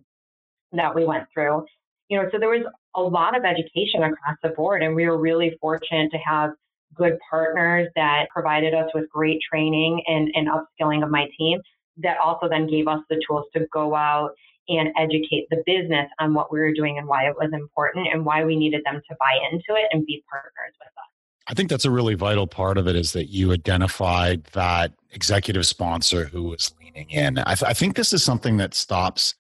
that 0.73 0.93
we 0.93 1.05
went 1.05 1.25
through. 1.33 1.65
You 2.09 2.21
know, 2.21 2.29
so 2.31 2.39
there 2.39 2.49
was 2.49 2.65
a 2.95 3.01
lot 3.01 3.37
of 3.37 3.43
education 3.45 4.03
across 4.03 4.37
the 4.43 4.49
board, 4.49 4.83
and 4.83 4.95
we 4.95 5.07
were 5.07 5.17
really 5.17 5.57
fortunate 5.61 6.11
to 6.11 6.17
have 6.17 6.51
good 6.93 7.17
partners 7.29 7.87
that 7.95 8.27
provided 8.29 8.73
us 8.73 8.89
with 8.93 9.09
great 9.09 9.39
training 9.49 10.01
and, 10.07 10.29
and 10.33 10.49
upskilling 10.49 11.03
of 11.03 11.09
my 11.09 11.27
team 11.37 11.59
that 11.97 12.17
also 12.17 12.49
then 12.49 12.67
gave 12.67 12.87
us 12.87 12.99
the 13.09 13.21
tools 13.27 13.45
to 13.53 13.65
go 13.71 13.95
out 13.95 14.31
and 14.67 14.89
educate 14.97 15.47
the 15.49 15.63
business 15.65 16.07
on 16.19 16.33
what 16.33 16.51
we 16.51 16.59
were 16.59 16.73
doing 16.73 16.97
and 16.97 17.07
why 17.07 17.27
it 17.27 17.35
was 17.37 17.49
important 17.53 18.07
and 18.11 18.25
why 18.25 18.43
we 18.43 18.55
needed 18.55 18.81
them 18.85 19.01
to 19.09 19.15
buy 19.19 19.37
into 19.51 19.79
it 19.79 19.87
and 19.91 20.05
be 20.05 20.23
partners 20.29 20.73
with 20.79 20.87
us. 20.87 21.11
I 21.47 21.53
think 21.53 21.69
that's 21.69 21.85
a 21.85 21.91
really 21.91 22.13
vital 22.13 22.47
part 22.47 22.77
of 22.77 22.87
it 22.87 22.95
is 22.95 23.13
that 23.13 23.25
you 23.25 23.51
identified 23.51 24.45
that 24.53 24.93
executive 25.11 25.65
sponsor 25.65 26.25
who 26.25 26.43
was 26.43 26.73
leaning 26.79 27.09
in. 27.09 27.39
I, 27.39 27.55
th- 27.55 27.69
I 27.69 27.73
think 27.73 27.95
this 27.95 28.13
is 28.13 28.23
something 28.23 28.57
that 28.57 28.73
stops 28.73 29.35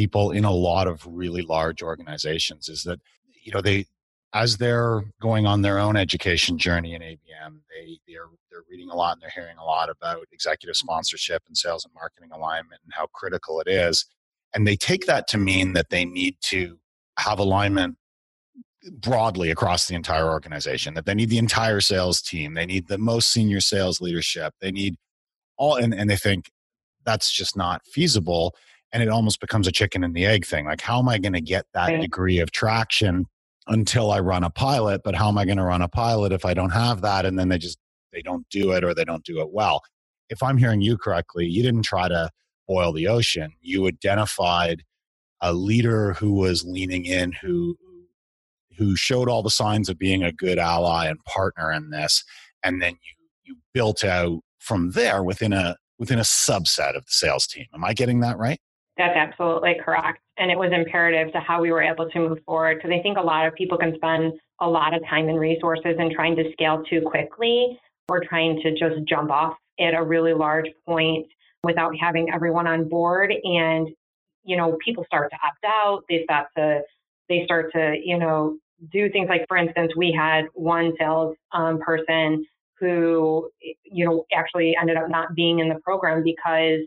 people 0.00 0.30
in 0.30 0.46
a 0.46 0.50
lot 0.50 0.86
of 0.86 1.06
really 1.06 1.42
large 1.42 1.82
organizations 1.82 2.70
is 2.70 2.84
that, 2.84 2.98
you 3.42 3.52
know, 3.52 3.60
they, 3.60 3.84
as 4.32 4.56
they're 4.56 5.02
going 5.20 5.44
on 5.44 5.60
their 5.60 5.78
own 5.78 5.94
education 5.94 6.56
journey 6.56 6.94
in 6.94 7.02
ABM, 7.02 7.58
they 7.68 7.98
they're 8.08 8.30
they're 8.50 8.62
reading 8.70 8.88
a 8.88 8.96
lot 8.96 9.12
and 9.12 9.20
they're 9.20 9.34
hearing 9.34 9.58
a 9.58 9.64
lot 9.64 9.90
about 9.90 10.26
executive 10.32 10.74
sponsorship 10.74 11.42
and 11.48 11.54
sales 11.54 11.84
and 11.84 11.92
marketing 11.92 12.30
alignment 12.32 12.80
and 12.82 12.94
how 12.94 13.08
critical 13.12 13.60
it 13.60 13.68
is. 13.68 14.06
And 14.54 14.66
they 14.66 14.74
take 14.74 15.04
that 15.04 15.28
to 15.28 15.38
mean 15.38 15.74
that 15.74 15.90
they 15.90 16.06
need 16.06 16.36
to 16.44 16.78
have 17.18 17.38
alignment 17.38 17.98
broadly 18.90 19.50
across 19.50 19.86
the 19.86 19.94
entire 19.94 20.30
organization, 20.30 20.94
that 20.94 21.04
they 21.04 21.14
need 21.14 21.28
the 21.28 21.36
entire 21.36 21.82
sales 21.82 22.22
team, 22.22 22.54
they 22.54 22.64
need 22.64 22.88
the 22.88 22.96
most 22.96 23.30
senior 23.30 23.60
sales 23.60 24.00
leadership, 24.00 24.54
they 24.62 24.72
need 24.72 24.96
all, 25.58 25.74
and, 25.76 25.92
and 25.92 26.08
they 26.08 26.16
think 26.16 26.50
that's 27.04 27.30
just 27.30 27.54
not 27.54 27.82
feasible. 27.84 28.54
And 28.92 29.02
it 29.02 29.08
almost 29.08 29.40
becomes 29.40 29.66
a 29.66 29.72
chicken 29.72 30.02
and 30.02 30.14
the 30.14 30.26
egg 30.26 30.46
thing. 30.46 30.66
Like, 30.66 30.80
how 30.80 30.98
am 30.98 31.08
I 31.08 31.18
going 31.18 31.32
to 31.34 31.40
get 31.40 31.66
that 31.74 31.88
right. 31.88 32.00
degree 32.00 32.40
of 32.40 32.50
traction 32.50 33.26
until 33.68 34.10
I 34.10 34.20
run 34.20 34.42
a 34.42 34.50
pilot? 34.50 35.02
But 35.04 35.14
how 35.14 35.28
am 35.28 35.38
I 35.38 35.44
going 35.44 35.58
to 35.58 35.64
run 35.64 35.82
a 35.82 35.88
pilot 35.88 36.32
if 36.32 36.44
I 36.44 36.54
don't 36.54 36.70
have 36.70 37.02
that? 37.02 37.24
And 37.24 37.38
then 37.38 37.48
they 37.48 37.58
just, 37.58 37.78
they 38.12 38.22
don't 38.22 38.48
do 38.48 38.72
it 38.72 38.82
or 38.82 38.94
they 38.94 39.04
don't 39.04 39.24
do 39.24 39.40
it 39.40 39.52
well. 39.52 39.82
If 40.28 40.42
I'm 40.42 40.58
hearing 40.58 40.80
you 40.80 40.96
correctly, 40.96 41.46
you 41.46 41.62
didn't 41.62 41.82
try 41.82 42.08
to 42.08 42.30
boil 42.66 42.92
the 42.92 43.08
ocean. 43.08 43.52
You 43.60 43.86
identified 43.86 44.84
a 45.40 45.52
leader 45.52 46.12
who 46.14 46.32
was 46.32 46.64
leaning 46.64 47.04
in, 47.04 47.32
who 47.32 47.76
who 48.76 48.96
showed 48.96 49.28
all 49.28 49.42
the 49.42 49.50
signs 49.50 49.88
of 49.88 49.98
being 49.98 50.22
a 50.22 50.32
good 50.32 50.58
ally 50.58 51.06
and 51.06 51.22
partner 51.24 51.70
in 51.70 51.90
this, 51.90 52.24
and 52.62 52.80
then 52.80 52.92
you 52.92 53.20
you 53.44 53.56
built 53.74 54.04
out 54.04 54.40
from 54.58 54.92
there 54.92 55.22
within 55.22 55.52
a 55.52 55.76
within 55.98 56.18
a 56.18 56.22
subset 56.22 56.96
of 56.96 57.04
the 57.04 57.12
sales 57.12 57.46
team. 57.46 57.66
Am 57.74 57.84
I 57.84 57.92
getting 57.92 58.20
that 58.20 58.38
right? 58.38 58.60
That's 59.00 59.16
absolutely 59.16 59.76
correct. 59.82 60.20
And 60.36 60.50
it 60.50 60.58
was 60.58 60.72
imperative 60.74 61.32
to 61.32 61.40
how 61.40 61.62
we 61.62 61.72
were 61.72 61.80
able 61.82 62.10
to 62.10 62.18
move 62.18 62.38
forward 62.44 62.76
because 62.76 62.90
I 62.90 63.00
think 63.00 63.16
a 63.16 63.22
lot 63.22 63.46
of 63.46 63.54
people 63.54 63.78
can 63.78 63.94
spend 63.94 64.34
a 64.60 64.68
lot 64.68 64.92
of 64.92 65.02
time 65.08 65.30
and 65.30 65.40
resources 65.40 65.94
in 65.98 66.12
trying 66.14 66.36
to 66.36 66.52
scale 66.52 66.82
too 66.82 67.00
quickly 67.00 67.80
or 68.10 68.20
trying 68.28 68.60
to 68.60 68.72
just 68.72 69.08
jump 69.08 69.30
off 69.30 69.54
at 69.80 69.94
a 69.94 70.02
really 70.02 70.34
large 70.34 70.66
point 70.84 71.26
without 71.64 71.92
having 71.98 72.28
everyone 72.30 72.66
on 72.66 72.90
board. 72.90 73.32
And, 73.42 73.88
you 74.44 74.58
know, 74.58 74.76
people 74.84 75.06
start 75.06 75.30
to 75.30 75.36
opt 75.36 75.64
out. 75.64 76.02
They 76.10 76.24
start 76.24 76.48
to, 76.58 76.82
they 77.30 77.44
start 77.46 77.72
to, 77.72 77.96
you 78.04 78.18
know, 78.18 78.58
do 78.92 79.08
things 79.08 79.30
like, 79.30 79.46
for 79.48 79.56
instance, 79.56 79.92
we 79.96 80.12
had 80.12 80.44
one 80.52 80.92
sales 80.98 81.36
um, 81.52 81.78
person 81.78 82.44
who, 82.78 83.48
you 83.82 84.04
know, 84.04 84.26
actually 84.36 84.76
ended 84.78 84.98
up 84.98 85.08
not 85.08 85.34
being 85.34 85.60
in 85.60 85.70
the 85.70 85.76
program 85.76 86.22
because 86.22 86.80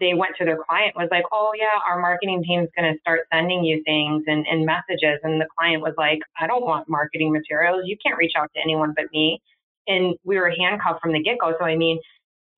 they 0.00 0.14
went 0.14 0.36
to 0.38 0.44
their 0.44 0.58
client 0.68 0.94
was 0.96 1.08
like, 1.10 1.24
oh 1.32 1.52
yeah, 1.56 1.80
our 1.88 2.00
marketing 2.00 2.42
team's 2.44 2.68
going 2.76 2.92
to 2.92 2.98
start 3.00 3.20
sending 3.32 3.64
you 3.64 3.82
things 3.84 4.24
and, 4.26 4.46
and 4.50 4.66
messages. 4.66 5.18
And 5.22 5.40
the 5.40 5.46
client 5.56 5.82
was 5.82 5.94
like, 5.96 6.20
I 6.38 6.46
don't 6.46 6.64
want 6.64 6.88
marketing 6.88 7.32
materials. 7.32 7.82
You 7.86 7.96
can't 8.04 8.18
reach 8.18 8.32
out 8.36 8.50
to 8.54 8.60
anyone 8.60 8.92
but 8.96 9.06
me. 9.12 9.40
And 9.86 10.16
we 10.24 10.36
were 10.38 10.52
handcuffed 10.58 11.00
from 11.00 11.12
the 11.12 11.22
get 11.22 11.38
go. 11.38 11.54
So, 11.58 11.64
I 11.64 11.76
mean, 11.76 11.98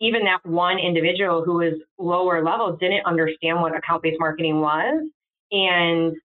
even 0.00 0.24
that 0.24 0.44
one 0.44 0.78
individual 0.78 1.44
who 1.44 1.54
was 1.54 1.74
lower 1.98 2.42
level 2.42 2.76
didn't 2.76 3.04
understand 3.04 3.60
what 3.60 3.76
account 3.76 4.02
based 4.02 4.20
marketing 4.20 4.60
was. 4.60 5.04
And, 5.50 6.16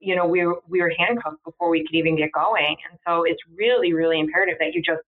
you 0.00 0.16
know, 0.16 0.26
we 0.26 0.44
were, 0.46 0.60
we 0.68 0.80
were 0.80 0.92
handcuffed 0.96 1.42
before 1.44 1.70
we 1.70 1.86
could 1.86 1.96
even 1.96 2.16
get 2.16 2.32
going. 2.32 2.76
And 2.90 2.98
so 3.06 3.24
it's 3.24 3.40
really, 3.56 3.92
really 3.92 4.20
imperative 4.20 4.56
that 4.60 4.74
you 4.74 4.82
just, 4.82 5.02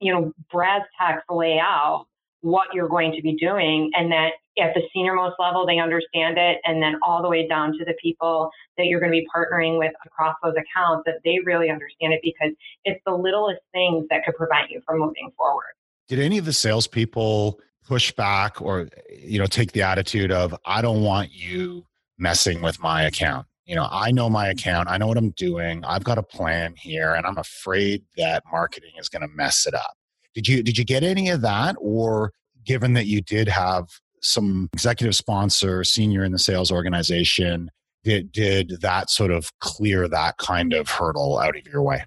you 0.00 0.12
know, 0.12 0.32
brass 0.50 0.82
tacks 0.98 1.24
lay 1.28 1.58
out 1.58 2.06
what 2.40 2.68
you're 2.74 2.88
going 2.88 3.12
to 3.12 3.22
be 3.22 3.34
doing 3.34 3.90
and 3.94 4.12
that 4.12 4.32
at 4.58 4.72
the 4.74 4.82
senior 4.92 5.14
most 5.14 5.34
level 5.38 5.66
they 5.66 5.78
understand 5.78 6.38
it 6.38 6.58
and 6.64 6.82
then 6.82 6.94
all 7.02 7.22
the 7.22 7.28
way 7.28 7.46
down 7.46 7.72
to 7.72 7.84
the 7.84 7.94
people 8.00 8.50
that 8.78 8.86
you're 8.86 9.00
going 9.00 9.12
to 9.12 9.18
be 9.18 9.26
partnering 9.34 9.78
with 9.78 9.92
across 10.06 10.36
those 10.42 10.54
accounts 10.54 11.02
that 11.06 11.16
they 11.24 11.38
really 11.44 11.70
understand 11.70 12.12
it 12.12 12.20
because 12.22 12.52
it's 12.84 13.00
the 13.06 13.12
littlest 13.12 13.60
things 13.72 14.04
that 14.10 14.24
could 14.24 14.34
prevent 14.36 14.70
you 14.70 14.80
from 14.86 14.98
moving 15.00 15.30
forward 15.36 15.72
did 16.08 16.18
any 16.18 16.38
of 16.38 16.44
the 16.44 16.52
salespeople 16.52 17.58
push 17.86 18.12
back 18.12 18.60
or 18.60 18.88
you 19.10 19.38
know 19.38 19.46
take 19.46 19.72
the 19.72 19.82
attitude 19.82 20.32
of 20.32 20.54
I 20.64 20.82
don't 20.82 21.02
want 21.02 21.32
you 21.32 21.84
messing 22.18 22.62
with 22.62 22.80
my 22.80 23.02
account? 23.02 23.46
You 23.66 23.74
know, 23.74 23.88
I 23.90 24.10
know 24.10 24.28
my 24.28 24.48
account, 24.48 24.88
I 24.90 24.98
know 24.98 25.06
what 25.06 25.16
I'm 25.16 25.30
doing, 25.30 25.84
I've 25.84 26.04
got 26.04 26.18
a 26.18 26.22
plan 26.22 26.74
here, 26.76 27.14
and 27.14 27.26
I'm 27.26 27.38
afraid 27.38 28.02
that 28.18 28.42
marketing 28.52 28.92
is 28.98 29.08
going 29.08 29.22
to 29.22 29.34
mess 29.34 29.66
it 29.66 29.74
up. 29.74 29.94
Did 30.34 30.48
you 30.48 30.62
did 30.62 30.76
you 30.76 30.84
get 30.84 31.02
any 31.02 31.30
of 31.30 31.40
that, 31.42 31.76
or 31.78 32.32
given 32.64 32.94
that 32.94 33.06
you 33.06 33.20
did 33.20 33.48
have 33.48 33.88
some 34.24 34.68
executive 34.72 35.14
sponsor, 35.14 35.84
senior 35.84 36.24
in 36.24 36.32
the 36.32 36.38
sales 36.38 36.72
organization, 36.72 37.70
did 38.02 38.32
did 38.32 38.80
that 38.80 39.10
sort 39.10 39.30
of 39.30 39.50
clear 39.60 40.08
that 40.08 40.36
kind 40.38 40.72
of 40.72 40.88
hurdle 40.88 41.38
out 41.38 41.56
of 41.56 41.66
your 41.66 41.82
way? 41.82 42.04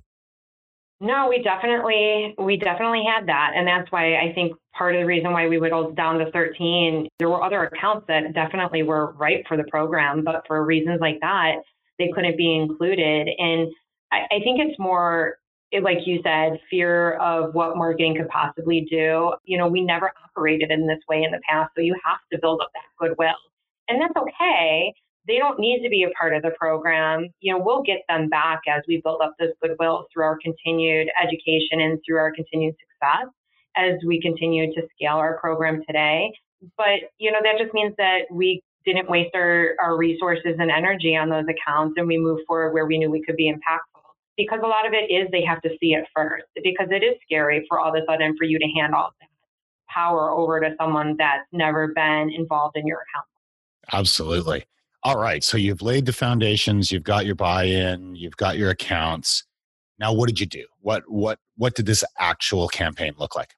No, 0.99 1.27
we 1.29 1.43
definitely 1.43 2.33
we 2.37 2.57
definitely 2.57 3.03
had 3.03 3.27
that, 3.27 3.53
and 3.55 3.67
that's 3.67 3.91
why 3.91 4.15
I 4.15 4.33
think 4.33 4.53
part 4.75 4.95
of 4.95 5.01
the 5.01 5.05
reason 5.05 5.31
why 5.31 5.47
we 5.47 5.59
whittled 5.59 5.95
down 5.95 6.19
to 6.19 6.31
13. 6.31 7.07
There 7.19 7.29
were 7.29 7.43
other 7.43 7.63
accounts 7.63 8.05
that 8.07 8.33
definitely 8.33 8.83
were 8.83 9.13
right 9.13 9.45
for 9.47 9.57
the 9.57 9.65
program, 9.65 10.23
but 10.23 10.43
for 10.47 10.63
reasons 10.63 10.99
like 11.01 11.19
that, 11.21 11.55
they 11.99 12.09
couldn't 12.13 12.37
be 12.37 12.55
included. 12.55 13.27
And 13.37 13.69
I, 14.11 14.21
I 14.31 14.39
think 14.43 14.59
it's 14.59 14.77
more 14.79 15.37
like 15.81 15.99
you 16.05 16.21
said, 16.23 16.59
fear 16.69 17.13
of 17.13 17.53
what 17.53 17.77
marketing 17.77 18.15
could 18.15 18.29
possibly 18.29 18.87
do. 18.89 19.33
You 19.43 19.57
know, 19.57 19.67
we 19.67 19.81
never 19.81 20.11
operated 20.23 20.71
in 20.71 20.87
this 20.87 20.99
way 21.09 21.23
in 21.23 21.31
the 21.31 21.41
past, 21.47 21.71
so 21.75 21.81
you 21.81 21.95
have 22.05 22.19
to 22.31 22.39
build 22.39 22.61
up 22.61 22.69
that 22.73 23.05
goodwill, 23.05 23.35
and 23.87 24.01
that's 24.01 24.15
okay 24.15 24.93
they 25.27 25.37
don't 25.37 25.59
need 25.59 25.83
to 25.83 25.89
be 25.89 26.03
a 26.03 26.09
part 26.17 26.33
of 26.33 26.41
the 26.41 26.51
program. 26.57 27.27
You 27.41 27.53
know, 27.53 27.61
we'll 27.63 27.83
get 27.83 27.99
them 28.07 28.29
back 28.29 28.61
as 28.67 28.81
we 28.87 29.01
build 29.03 29.21
up 29.21 29.35
this 29.37 29.51
goodwill 29.61 30.07
through 30.11 30.23
our 30.23 30.37
continued 30.41 31.09
education 31.21 31.81
and 31.81 31.99
through 32.05 32.17
our 32.17 32.31
continued 32.31 32.75
success 32.79 33.27
as 33.75 33.95
we 34.05 34.21
continue 34.21 34.73
to 34.73 34.81
scale 34.95 35.17
our 35.17 35.37
program 35.39 35.83
today. 35.85 36.31
But, 36.77 37.11
you 37.19 37.31
know, 37.31 37.39
that 37.43 37.61
just 37.61 37.73
means 37.73 37.93
that 37.97 38.21
we 38.31 38.63
didn't 38.85 39.09
waste 39.09 39.35
our, 39.35 39.75
our 39.81 39.97
resources 39.97 40.55
and 40.59 40.71
energy 40.71 41.15
on 41.15 41.29
those 41.29 41.45
accounts 41.49 41.95
and 41.97 42.07
we 42.07 42.17
move 42.17 42.39
forward 42.47 42.73
where 42.73 42.85
we 42.85 42.97
knew 42.97 43.11
we 43.11 43.21
could 43.21 43.35
be 43.35 43.51
impactful. 43.51 43.96
Because 44.37 44.59
a 44.63 44.67
lot 44.67 44.85
of 44.85 44.93
it 44.93 45.11
is 45.11 45.27
they 45.31 45.43
have 45.43 45.61
to 45.63 45.69
see 45.79 45.93
it 45.93 46.05
first, 46.15 46.45
because 46.63 46.87
it 46.91 47.03
is 47.03 47.15
scary 47.23 47.65
for 47.67 47.79
all 47.79 47.89
of 47.89 48.01
a 48.01 48.05
sudden 48.05 48.37
for 48.37 48.45
you 48.45 48.59
to 48.59 48.65
hand 48.79 48.93
all 48.93 49.11
that 49.19 49.29
power 49.89 50.29
over 50.31 50.59
to 50.59 50.75
someone 50.79 51.15
that's 51.17 51.47
never 51.51 51.87
been 51.87 52.29
involved 52.29 52.77
in 52.77 52.85
your 52.85 52.99
account. 52.99 53.25
Absolutely. 53.91 54.65
All 55.03 55.17
right. 55.17 55.43
So 55.43 55.57
you've 55.57 55.81
laid 55.81 56.05
the 56.05 56.13
foundations, 56.13 56.91
you've 56.91 57.03
got 57.03 57.25
your 57.25 57.35
buy-in, 57.35 58.15
you've 58.15 58.37
got 58.37 58.57
your 58.57 58.69
accounts. 58.69 59.43
Now 59.99 60.13
what 60.13 60.27
did 60.27 60.39
you 60.39 60.45
do? 60.45 60.65
What 60.81 61.03
what 61.07 61.39
what 61.55 61.75
did 61.75 61.85
this 61.85 62.03
actual 62.19 62.67
campaign 62.67 63.13
look 63.17 63.35
like? 63.35 63.55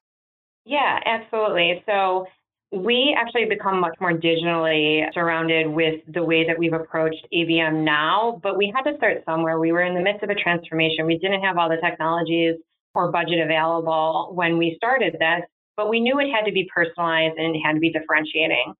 Yeah, 0.64 1.00
absolutely. 1.04 1.82
So 1.86 2.26
we 2.72 3.16
actually 3.18 3.46
become 3.46 3.80
much 3.80 3.96
more 4.00 4.12
digitally 4.12 5.02
surrounded 5.12 5.66
with 5.66 6.00
the 6.06 6.22
way 6.22 6.46
that 6.46 6.56
we've 6.56 6.72
approached 6.72 7.26
ABM 7.34 7.82
now, 7.82 8.38
but 8.42 8.56
we 8.56 8.72
had 8.74 8.88
to 8.88 8.96
start 8.96 9.24
somewhere. 9.24 9.58
We 9.58 9.72
were 9.72 9.82
in 9.82 9.94
the 9.94 10.00
midst 10.00 10.22
of 10.22 10.30
a 10.30 10.36
transformation. 10.36 11.04
We 11.06 11.18
didn't 11.18 11.42
have 11.42 11.58
all 11.58 11.68
the 11.68 11.78
technologies 11.82 12.56
or 12.94 13.10
budget 13.10 13.40
available 13.40 14.30
when 14.34 14.56
we 14.56 14.74
started 14.76 15.14
this, 15.14 15.42
but 15.76 15.88
we 15.88 16.00
knew 16.00 16.20
it 16.20 16.30
had 16.30 16.44
to 16.44 16.52
be 16.52 16.68
personalized 16.72 17.38
and 17.38 17.56
it 17.56 17.60
had 17.64 17.72
to 17.72 17.80
be 17.80 17.90
differentiating. 17.90 18.74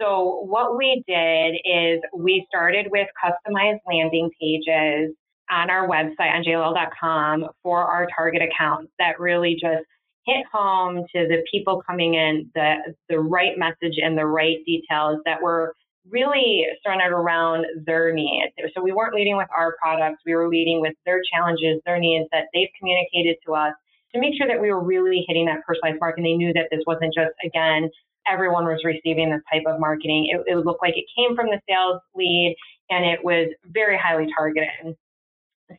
So 0.00 0.42
what 0.44 0.76
we 0.76 1.02
did 1.06 1.54
is 1.64 2.00
we 2.14 2.44
started 2.48 2.88
with 2.90 3.08
customized 3.22 3.80
landing 3.86 4.30
pages 4.40 5.14
on 5.50 5.70
our 5.70 5.88
website 5.88 6.34
on 6.34 6.42
jll.com 6.44 7.46
for 7.62 7.84
our 7.84 8.08
target 8.14 8.42
accounts 8.42 8.90
that 8.98 9.20
really 9.20 9.54
just 9.54 9.84
hit 10.26 10.44
home 10.52 11.04
to 11.14 11.26
the 11.28 11.42
people 11.50 11.82
coming 11.86 12.14
in 12.14 12.50
the 12.54 12.94
the 13.08 13.18
right 13.18 13.58
message 13.58 13.98
and 14.02 14.16
the 14.16 14.26
right 14.26 14.58
details 14.64 15.20
that 15.24 15.42
were 15.42 15.74
really 16.08 16.66
centered 16.84 17.14
around 17.14 17.64
their 17.86 18.12
needs. 18.12 18.52
So 18.74 18.82
we 18.82 18.92
weren't 18.92 19.14
leading 19.14 19.36
with 19.36 19.48
our 19.56 19.76
products, 19.80 20.22
we 20.26 20.34
were 20.34 20.48
leading 20.48 20.80
with 20.80 20.94
their 21.06 21.20
challenges, 21.32 21.80
their 21.86 21.98
needs 21.98 22.28
that 22.32 22.46
they've 22.52 22.68
communicated 22.78 23.36
to 23.46 23.54
us 23.54 23.72
to 24.12 24.20
make 24.20 24.34
sure 24.36 24.48
that 24.48 24.60
we 24.60 24.70
were 24.70 24.82
really 24.82 25.24
hitting 25.26 25.46
that 25.46 25.60
personalized 25.66 26.00
mark 26.00 26.16
and 26.16 26.26
they 26.26 26.34
knew 26.34 26.52
that 26.52 26.68
this 26.70 26.82
wasn't 26.86 27.14
just 27.14 27.32
again 27.44 27.88
everyone 28.30 28.64
was 28.64 28.80
receiving 28.84 29.30
this 29.30 29.40
type 29.52 29.64
of 29.66 29.80
marketing. 29.80 30.28
It, 30.30 30.52
it 30.52 30.64
looked 30.64 30.82
like 30.82 30.94
it 30.96 31.06
came 31.16 31.34
from 31.34 31.46
the 31.46 31.60
sales 31.68 32.00
lead 32.14 32.56
and 32.90 33.04
it 33.04 33.24
was 33.24 33.48
very 33.66 33.98
highly 33.98 34.26
targeted. 34.36 34.96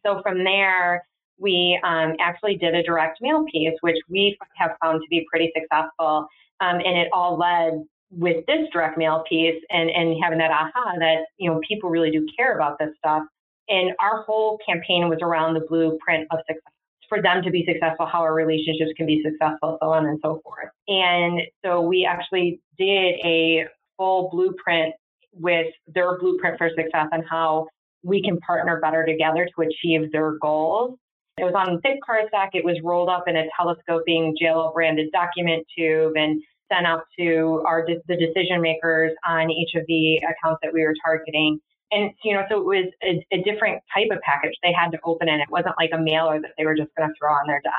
So 0.06 0.22
from 0.22 0.44
there, 0.44 1.06
we 1.44 1.80
um, 1.84 2.14
actually 2.20 2.56
did 2.56 2.74
a 2.74 2.82
direct 2.82 3.20
mail 3.22 3.46
piece, 3.52 3.74
which 3.82 3.98
we 4.10 4.38
have 4.56 4.72
found 4.82 5.02
to 5.02 5.08
be 5.10 5.28
pretty 5.30 5.52
successful. 5.56 6.28
Um, 6.62 6.78
and 6.78 6.98
it 6.98 7.10
all 7.12 7.38
led 7.38 7.84
with 8.10 8.46
this 8.48 8.70
direct 8.72 8.98
mail 8.98 9.24
piece 9.28 9.62
and, 9.70 9.90
and 9.90 10.16
having 10.24 10.40
that 10.40 10.52
aha 10.52 10.94
that, 11.00 11.26
you 11.38 11.50
know, 11.50 11.60
people 11.68 11.90
really 11.90 12.12
do 12.12 12.26
care 12.38 12.56
about 12.56 12.80
this 12.80 12.90
stuff. 12.98 13.24
And 13.68 13.92
our 14.00 14.24
whole 14.24 14.58
campaign 14.68 15.10
was 15.10 15.20
around 15.22 15.54
the 15.56 15.66
blueprint 15.68 16.28
of 16.32 16.40
success 16.48 16.72
for 17.10 17.22
them 17.22 17.44
to 17.44 17.52
be 17.52 17.66
successful, 17.68 18.06
how 18.06 18.22
our 18.22 18.34
relationships 18.34 18.92
can 18.96 19.06
be 19.06 19.22
successful, 19.24 19.78
so 19.82 19.90
on 19.90 20.06
and 20.06 20.20
so 20.24 20.42
forth. 20.44 20.70
And 20.88 21.42
so 21.64 21.82
we 21.82 22.08
actually 22.10 22.62
did 22.78 23.16
a 23.24 23.66
full 23.98 24.30
blueprint 24.32 24.96
with 25.34 25.68
their 25.88 26.18
blueprint 26.20 26.58
for 26.58 26.70
success 26.70 27.08
and 27.12 27.24
how 27.30 27.68
we 28.04 28.22
can 28.22 28.38
partner 28.40 28.80
better 28.80 29.06
together 29.06 29.48
to 29.56 29.62
achieve 29.62 30.12
their 30.12 30.38
goals. 30.40 30.98
It 31.38 31.44
was 31.44 31.54
on 31.56 31.82
thick 31.82 32.00
cardstock. 32.08 32.50
It 32.54 32.64
was 32.64 32.80
rolled 32.84 33.10
up 33.10 33.28
in 33.28 33.36
a 33.36 33.46
telescoping 33.58 34.36
JLL 34.42 34.74
branded 34.74 35.12
document 35.12 35.66
tube 35.76 36.14
and 36.16 36.42
sent 36.72 36.86
out 36.86 37.06
to 37.18 37.64
our 37.66 37.86
the 37.86 38.16
decision 38.16 38.62
makers 38.62 39.12
on 39.26 39.50
each 39.50 39.76
of 39.76 39.84
the 39.88 40.18
accounts 40.18 40.60
that 40.62 40.72
we 40.72 40.84
were 40.84 40.94
targeting. 41.04 41.60
And 41.92 42.12
you 42.24 42.34
know, 42.34 42.44
so 42.50 42.58
it 42.60 42.66
was 42.66 42.86
a, 43.04 43.26
a 43.36 43.42
different 43.44 43.82
type 43.94 44.10
of 44.12 44.20
package 44.22 44.54
they 44.62 44.74
had 44.74 44.92
to 44.92 45.00
open, 45.04 45.28
and 45.28 45.42
it 45.42 45.50
wasn't 45.50 45.76
like 45.78 45.92
a 45.94 45.98
mailer 45.98 46.40
that 46.40 46.52
they 46.58 46.66
were 46.66 46.76
just 46.76 46.90
going 46.98 47.10
to 47.10 47.16
throw 47.20 47.32
on 47.32 47.48
their 47.48 47.62
desk. 47.62 47.76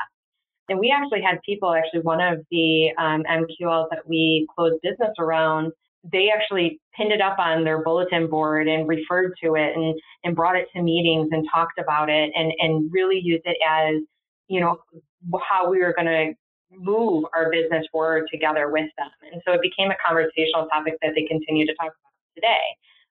And 0.67 0.79
we 0.79 0.91
actually 0.91 1.21
had 1.21 1.39
people. 1.45 1.73
Actually, 1.73 2.01
one 2.01 2.21
of 2.21 2.39
the 2.51 2.91
um, 2.97 3.23
MQLs 3.23 3.87
that 3.91 4.07
we 4.07 4.47
closed 4.55 4.81
business 4.83 5.13
around 5.19 5.71
they 6.11 6.29
actually 6.29 6.79
pinned 6.95 7.11
it 7.11 7.21
up 7.21 7.37
on 7.39 7.63
their 7.63 7.81
bulletin 7.83 8.27
board 8.27 8.67
and 8.67 8.87
referred 8.87 9.33
to 9.43 9.55
it 9.55 9.75
and, 9.75 9.95
and 10.23 10.35
brought 10.35 10.55
it 10.55 10.67
to 10.75 10.81
meetings 10.81 11.29
and 11.31 11.47
talked 11.53 11.79
about 11.79 12.09
it 12.09 12.31
and, 12.35 12.51
and 12.59 12.91
really 12.91 13.19
used 13.19 13.43
it 13.45 13.57
as, 13.67 14.01
you 14.47 14.59
know, 14.59 14.77
how 15.49 15.69
we 15.69 15.79
were 15.79 15.93
going 15.93 16.07
to 16.07 16.33
move 16.71 17.25
our 17.33 17.49
business 17.49 17.85
forward 17.91 18.27
together 18.31 18.69
with 18.69 18.89
them. 18.97 19.09
And 19.31 19.41
so 19.45 19.53
it 19.53 19.61
became 19.61 19.91
a 19.91 19.95
conversational 20.05 20.67
topic 20.67 20.95
that 21.01 21.11
they 21.15 21.25
continue 21.25 21.65
to 21.65 21.73
talk 21.75 21.87
about 21.87 22.35
today, 22.35 22.65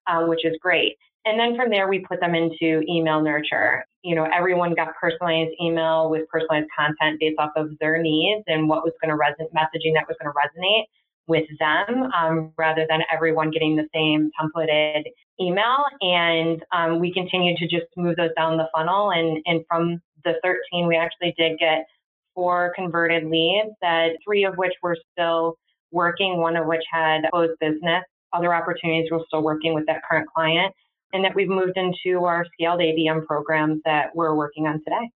um, 0.07 0.29
which 0.29 0.45
is 0.45 0.55
great. 0.61 0.97
And 1.25 1.41
then 1.41 1.57
from 1.57 1.71
there, 1.71 1.89
we 1.89 2.01
put 2.01 2.21
them 2.21 2.35
into 2.35 2.83
email 2.87 3.23
nurture. 3.23 3.85
You 4.03 4.15
know, 4.15 4.29
everyone 4.33 4.75
got 4.75 4.89
personalized 5.01 5.53
email 5.61 6.11
with 6.11 6.29
personalized 6.29 6.69
content 6.77 7.19
based 7.19 7.39
off 7.39 7.53
of 7.57 7.71
their 7.81 8.01
needs 8.03 8.45
and 8.47 8.69
what 8.69 8.85
was 8.85 8.93
going 9.03 9.11
to 9.11 9.17
resonate, 9.17 9.51
messaging 9.57 9.95
that 9.95 10.05
was 10.07 10.17
going 10.21 10.31
to 10.31 10.37
resonate 10.37 10.85
with 11.27 11.47
them 11.59 12.11
um, 12.13 12.53
rather 12.59 12.87
than 12.89 13.01
everyone 13.13 13.51
getting 13.51 13.77
the 13.77 13.89
same 13.95 14.31
templated 14.41 15.05
email. 15.41 15.85
And 16.01 16.63
um, 16.73 17.01
we 17.01 17.13
continue 17.13 17.57
to 17.57 17.67
just 17.67 17.87
move 17.97 18.17
those 18.17 18.31
down 18.37 18.57
the 18.57 18.69
funnel. 18.75 19.11
And, 19.11 19.43
and 19.47 19.65
from 19.69 20.01
the 20.25 20.35
13, 20.43 20.87
we 20.87 20.97
actually 20.97 21.35
did 21.39 21.59
get 21.59 21.87
four 22.35 22.73
converted 22.75 23.25
leads, 23.25 23.71
that 23.81 24.11
three 24.25 24.45
of 24.45 24.55
which 24.57 24.73
were 24.83 24.97
still 25.13 25.57
working, 25.93 26.39
one 26.39 26.57
of 26.57 26.67
which 26.67 26.83
had 26.91 27.23
closed 27.31 27.59
business. 27.61 28.05
Other 28.33 28.53
opportunities 28.53 29.11
were 29.11 29.23
still 29.29 29.43
working 29.43 29.75
with 29.75 29.87
that 29.87 30.03
current 30.09 30.29
client. 30.35 30.75
And 31.13 31.25
that 31.25 31.35
we've 31.37 31.49
moved 31.49 31.77
into 31.77 32.25
our 32.25 32.45
scaled 32.53 32.81
ABM 32.81 33.25
programs 33.27 33.81
that 33.85 34.15
we're 34.17 34.35
working 34.35 34.67
on 34.67 34.81
today. 34.81 35.11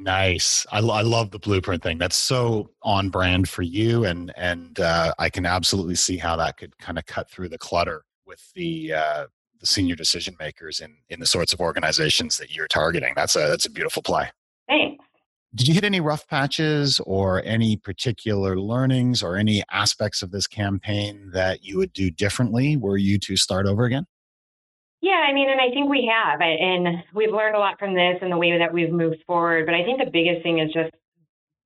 Nice. 0.00 0.64
I, 0.72 0.78
I 0.78 1.02
love 1.02 1.30
the 1.30 1.38
blueprint 1.38 1.82
thing. 1.82 1.98
That's 1.98 2.16
so 2.16 2.70
on 2.82 3.10
brand 3.10 3.50
for 3.50 3.60
you, 3.60 4.06
and 4.06 4.32
and 4.34 4.80
uh, 4.80 5.12
I 5.18 5.28
can 5.28 5.44
absolutely 5.44 5.94
see 5.94 6.16
how 6.16 6.36
that 6.36 6.56
could 6.56 6.78
kind 6.78 6.98
of 6.98 7.04
cut 7.04 7.30
through 7.30 7.50
the 7.50 7.58
clutter 7.58 8.04
with 8.26 8.50
the 8.54 8.94
uh, 8.94 9.26
the 9.60 9.66
senior 9.66 9.94
decision 9.94 10.36
makers 10.40 10.80
in 10.80 10.96
in 11.10 11.20
the 11.20 11.26
sorts 11.26 11.52
of 11.52 11.60
organizations 11.60 12.38
that 12.38 12.50
you're 12.50 12.66
targeting. 12.66 13.12
That's 13.14 13.36
a 13.36 13.40
that's 13.40 13.66
a 13.66 13.70
beautiful 13.70 14.02
play. 14.02 14.30
Thanks. 14.68 15.04
Did 15.54 15.68
you 15.68 15.74
hit 15.74 15.84
any 15.84 16.00
rough 16.00 16.26
patches 16.28 16.98
or 17.00 17.42
any 17.44 17.76
particular 17.76 18.58
learnings 18.58 19.22
or 19.22 19.36
any 19.36 19.62
aspects 19.70 20.22
of 20.22 20.30
this 20.30 20.46
campaign 20.46 21.30
that 21.34 21.62
you 21.62 21.76
would 21.76 21.92
do 21.92 22.10
differently 22.10 22.76
were 22.76 22.96
you 22.96 23.18
to 23.18 23.36
start 23.36 23.66
over 23.66 23.84
again? 23.84 24.06
Yeah, 25.02 25.24
I 25.26 25.32
mean, 25.32 25.48
and 25.48 25.60
I 25.60 25.70
think 25.70 25.88
we 25.88 26.12
have, 26.12 26.40
and 26.42 27.02
we've 27.14 27.32
learned 27.32 27.56
a 27.56 27.58
lot 27.58 27.78
from 27.78 27.94
this 27.94 28.18
and 28.20 28.30
the 28.30 28.36
way 28.36 28.58
that 28.58 28.72
we've 28.72 28.92
moved 28.92 29.24
forward. 29.26 29.64
But 29.64 29.74
I 29.74 29.82
think 29.82 29.98
the 29.98 30.10
biggest 30.10 30.42
thing 30.42 30.58
is 30.58 30.72
just 30.72 30.90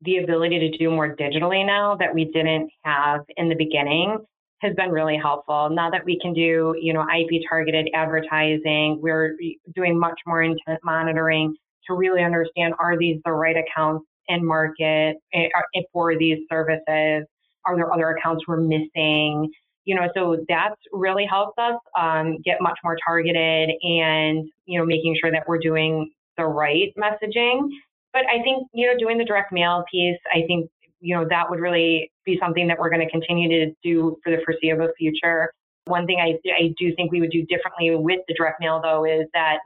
the 0.02 0.18
ability 0.18 0.58
to 0.60 0.78
do 0.78 0.90
more 0.90 1.16
digitally 1.16 1.66
now 1.66 1.96
that 1.96 2.14
we 2.14 2.26
didn't 2.26 2.70
have 2.84 3.20
in 3.36 3.48
the 3.48 3.56
beginning 3.56 4.18
has 4.60 4.74
been 4.76 4.90
really 4.90 5.16
helpful. 5.16 5.68
Now 5.70 5.90
that 5.90 6.04
we 6.04 6.18
can 6.20 6.32
do, 6.32 6.74
you 6.80 6.92
know, 6.92 7.02
IP 7.02 7.42
targeted 7.48 7.88
advertising, 7.92 9.00
we're 9.02 9.36
doing 9.74 9.98
much 9.98 10.20
more 10.26 10.42
intent 10.42 10.80
monitoring 10.84 11.54
to 11.88 11.94
really 11.94 12.22
understand 12.22 12.74
are 12.78 12.96
these 12.96 13.20
the 13.24 13.32
right 13.32 13.56
accounts 13.56 14.06
in 14.28 14.44
market 14.44 15.16
eh, 15.34 15.48
for 15.92 16.16
these 16.16 16.38
services? 16.50 17.26
Are 17.66 17.76
there 17.76 17.92
other 17.92 18.10
accounts 18.10 18.44
we're 18.46 18.58
missing? 18.58 19.50
You 19.84 19.94
know, 19.94 20.08
so 20.14 20.44
that's 20.48 20.80
really 20.92 21.26
helped 21.28 21.58
us 21.58 21.78
um, 21.98 22.38
get 22.44 22.60
much 22.60 22.78
more 22.82 22.96
targeted 23.06 23.70
and, 23.82 24.48
you 24.66 24.78
know, 24.78 24.86
making 24.86 25.16
sure 25.20 25.30
that 25.30 25.44
we're 25.46 25.58
doing 25.58 26.10
the 26.36 26.44
right 26.44 26.92
messaging. 26.98 27.68
But 28.12 28.22
I 28.26 28.42
think, 28.42 28.66
you 28.72 28.86
know, 28.86 28.98
doing 28.98 29.18
the 29.18 29.24
direct 29.24 29.52
mail 29.52 29.84
piece, 29.90 30.18
I 30.32 30.46
think, 30.46 30.70
you 31.00 31.14
know, 31.14 31.26
that 31.28 31.50
would 31.50 31.60
really 31.60 32.10
be 32.24 32.38
something 32.40 32.66
that 32.68 32.78
we're 32.78 32.90
going 32.90 33.06
to 33.06 33.10
continue 33.10 33.48
to 33.48 33.72
do 33.82 34.16
for 34.24 34.30
the 34.30 34.42
foreseeable 34.44 34.88
future. 34.96 35.50
One 35.86 36.06
thing 36.06 36.18
I, 36.20 36.38
I 36.58 36.72
do 36.78 36.94
think 36.96 37.12
we 37.12 37.20
would 37.20 37.30
do 37.30 37.44
differently 37.44 37.94
with 37.94 38.20
the 38.26 38.34
direct 38.34 38.60
mail, 38.60 38.80
though, 38.82 39.04
is 39.04 39.26
that 39.34 39.58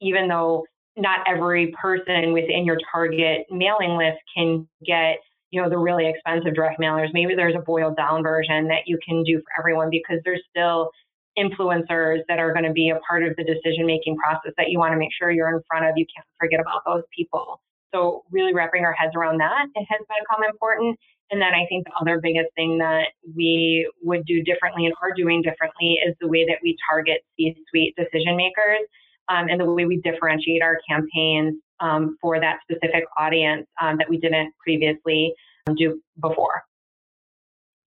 even 0.00 0.28
though 0.28 0.64
not 0.96 1.20
every 1.26 1.74
person 1.80 2.32
within 2.32 2.64
your 2.64 2.78
target 2.90 3.46
mailing 3.50 3.98
list 3.98 4.18
can 4.34 4.66
get 4.86 5.18
you 5.50 5.62
know, 5.62 5.68
the 5.68 5.78
really 5.78 6.08
expensive 6.08 6.54
direct 6.54 6.80
mailers. 6.80 7.08
Maybe 7.12 7.34
there's 7.34 7.54
a 7.54 7.62
boiled 7.62 7.96
down 7.96 8.22
version 8.22 8.68
that 8.68 8.86
you 8.86 8.98
can 9.06 9.22
do 9.22 9.38
for 9.38 9.60
everyone 9.60 9.88
because 9.90 10.18
there's 10.24 10.42
still 10.50 10.90
influencers 11.38 12.20
that 12.28 12.38
are 12.38 12.52
going 12.52 12.64
to 12.64 12.72
be 12.72 12.90
a 12.90 12.98
part 13.08 13.22
of 13.22 13.36
the 13.36 13.44
decision 13.44 13.86
making 13.86 14.16
process 14.16 14.52
that 14.56 14.70
you 14.70 14.78
want 14.78 14.92
to 14.92 14.98
make 14.98 15.10
sure 15.16 15.30
you're 15.30 15.54
in 15.54 15.62
front 15.68 15.86
of. 15.86 15.92
You 15.96 16.06
can't 16.14 16.26
forget 16.40 16.60
about 16.60 16.82
those 16.86 17.02
people. 17.14 17.60
So 17.94 18.24
really 18.30 18.54
wrapping 18.54 18.84
our 18.84 18.92
heads 18.92 19.12
around 19.14 19.38
that 19.38 19.66
it 19.74 19.86
has 19.88 20.00
become 20.00 20.44
important. 20.48 20.98
And 21.30 21.40
then 21.40 21.54
I 21.54 21.66
think 21.68 21.86
the 21.86 21.92
other 22.00 22.20
biggest 22.20 22.48
thing 22.54 22.78
that 22.78 23.08
we 23.34 23.90
would 24.02 24.24
do 24.26 24.42
differently 24.42 24.86
and 24.86 24.94
are 25.02 25.12
doing 25.16 25.42
differently 25.42 25.98
is 26.06 26.14
the 26.20 26.28
way 26.28 26.46
that 26.46 26.58
we 26.62 26.76
target 26.88 27.22
C-suite 27.36 27.94
decision 27.96 28.36
makers 28.36 28.86
um, 29.28 29.48
and 29.48 29.60
the 29.60 29.64
way 29.64 29.84
we 29.84 30.00
differentiate 30.02 30.62
our 30.62 30.78
campaigns 30.88 31.54
um, 31.80 32.16
for 32.20 32.40
that 32.40 32.58
specific 32.62 33.04
audience 33.18 33.66
um, 33.80 33.96
that 33.98 34.08
we 34.08 34.18
didn't 34.18 34.52
previously 34.62 35.34
do 35.76 36.00
before. 36.20 36.62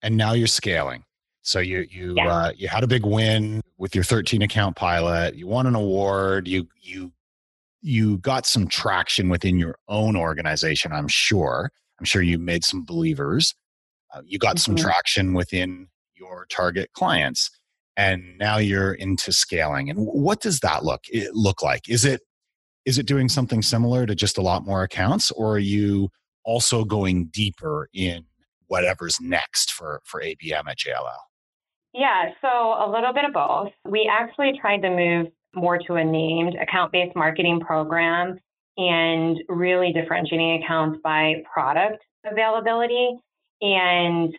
And 0.02 0.16
now 0.16 0.32
you're 0.32 0.46
scaling. 0.46 1.04
So 1.42 1.60
you 1.60 1.86
you 1.90 2.14
yeah. 2.16 2.28
uh, 2.28 2.52
you 2.56 2.68
had 2.68 2.84
a 2.84 2.86
big 2.86 3.06
win 3.06 3.62
with 3.78 3.94
your 3.94 4.04
13 4.04 4.42
account 4.42 4.76
pilot. 4.76 5.34
You 5.34 5.46
won 5.46 5.66
an 5.66 5.74
award. 5.74 6.46
You 6.46 6.68
you 6.80 7.12
you 7.80 8.18
got 8.18 8.44
some 8.44 8.68
traction 8.68 9.28
within 9.28 9.58
your 9.58 9.76
own 9.88 10.16
organization. 10.16 10.92
I'm 10.92 11.08
sure. 11.08 11.70
I'm 11.98 12.04
sure 12.04 12.22
you 12.22 12.38
made 12.38 12.64
some 12.64 12.84
believers. 12.84 13.54
Uh, 14.12 14.20
you 14.24 14.38
got 14.38 14.56
mm-hmm. 14.56 14.74
some 14.74 14.76
traction 14.76 15.32
within 15.32 15.88
your 16.14 16.46
target 16.50 16.90
clients, 16.92 17.50
and 17.98 18.38
now 18.38 18.56
you're 18.56 18.94
into 18.94 19.32
scaling. 19.32 19.90
And 19.90 19.98
what 19.98 20.40
does 20.40 20.60
that 20.60 20.84
look 20.84 21.04
look 21.32 21.62
like? 21.62 21.88
Is 21.88 22.06
it 22.06 22.22
is 22.86 22.96
it 22.96 23.04
doing 23.04 23.28
something 23.28 23.60
similar 23.60 24.06
to 24.06 24.14
just 24.14 24.38
a 24.38 24.40
lot 24.40 24.64
more 24.64 24.82
accounts, 24.82 25.30
or 25.32 25.56
are 25.56 25.58
you 25.58 26.08
also 26.44 26.84
going 26.84 27.26
deeper 27.26 27.90
in 27.92 28.24
whatever's 28.68 29.20
next 29.20 29.72
for, 29.72 30.00
for 30.06 30.22
ABM 30.22 30.62
at 30.66 30.78
JLL? 30.78 31.12
Yeah, 31.92 32.30
so 32.40 32.48
a 32.48 32.88
little 32.90 33.12
bit 33.12 33.24
of 33.26 33.34
both. 33.34 33.72
We 33.84 34.10
actually 34.10 34.58
tried 34.58 34.80
to 34.82 34.90
move 34.90 35.26
more 35.54 35.78
to 35.78 35.94
a 35.94 36.04
named 36.04 36.54
account 36.54 36.92
based 36.92 37.16
marketing 37.16 37.60
program 37.60 38.38
and 38.78 39.36
really 39.48 39.92
differentiating 39.92 40.62
accounts 40.62 41.00
by 41.02 41.42
product 41.52 42.02
availability. 42.24 43.18
And 43.60 44.34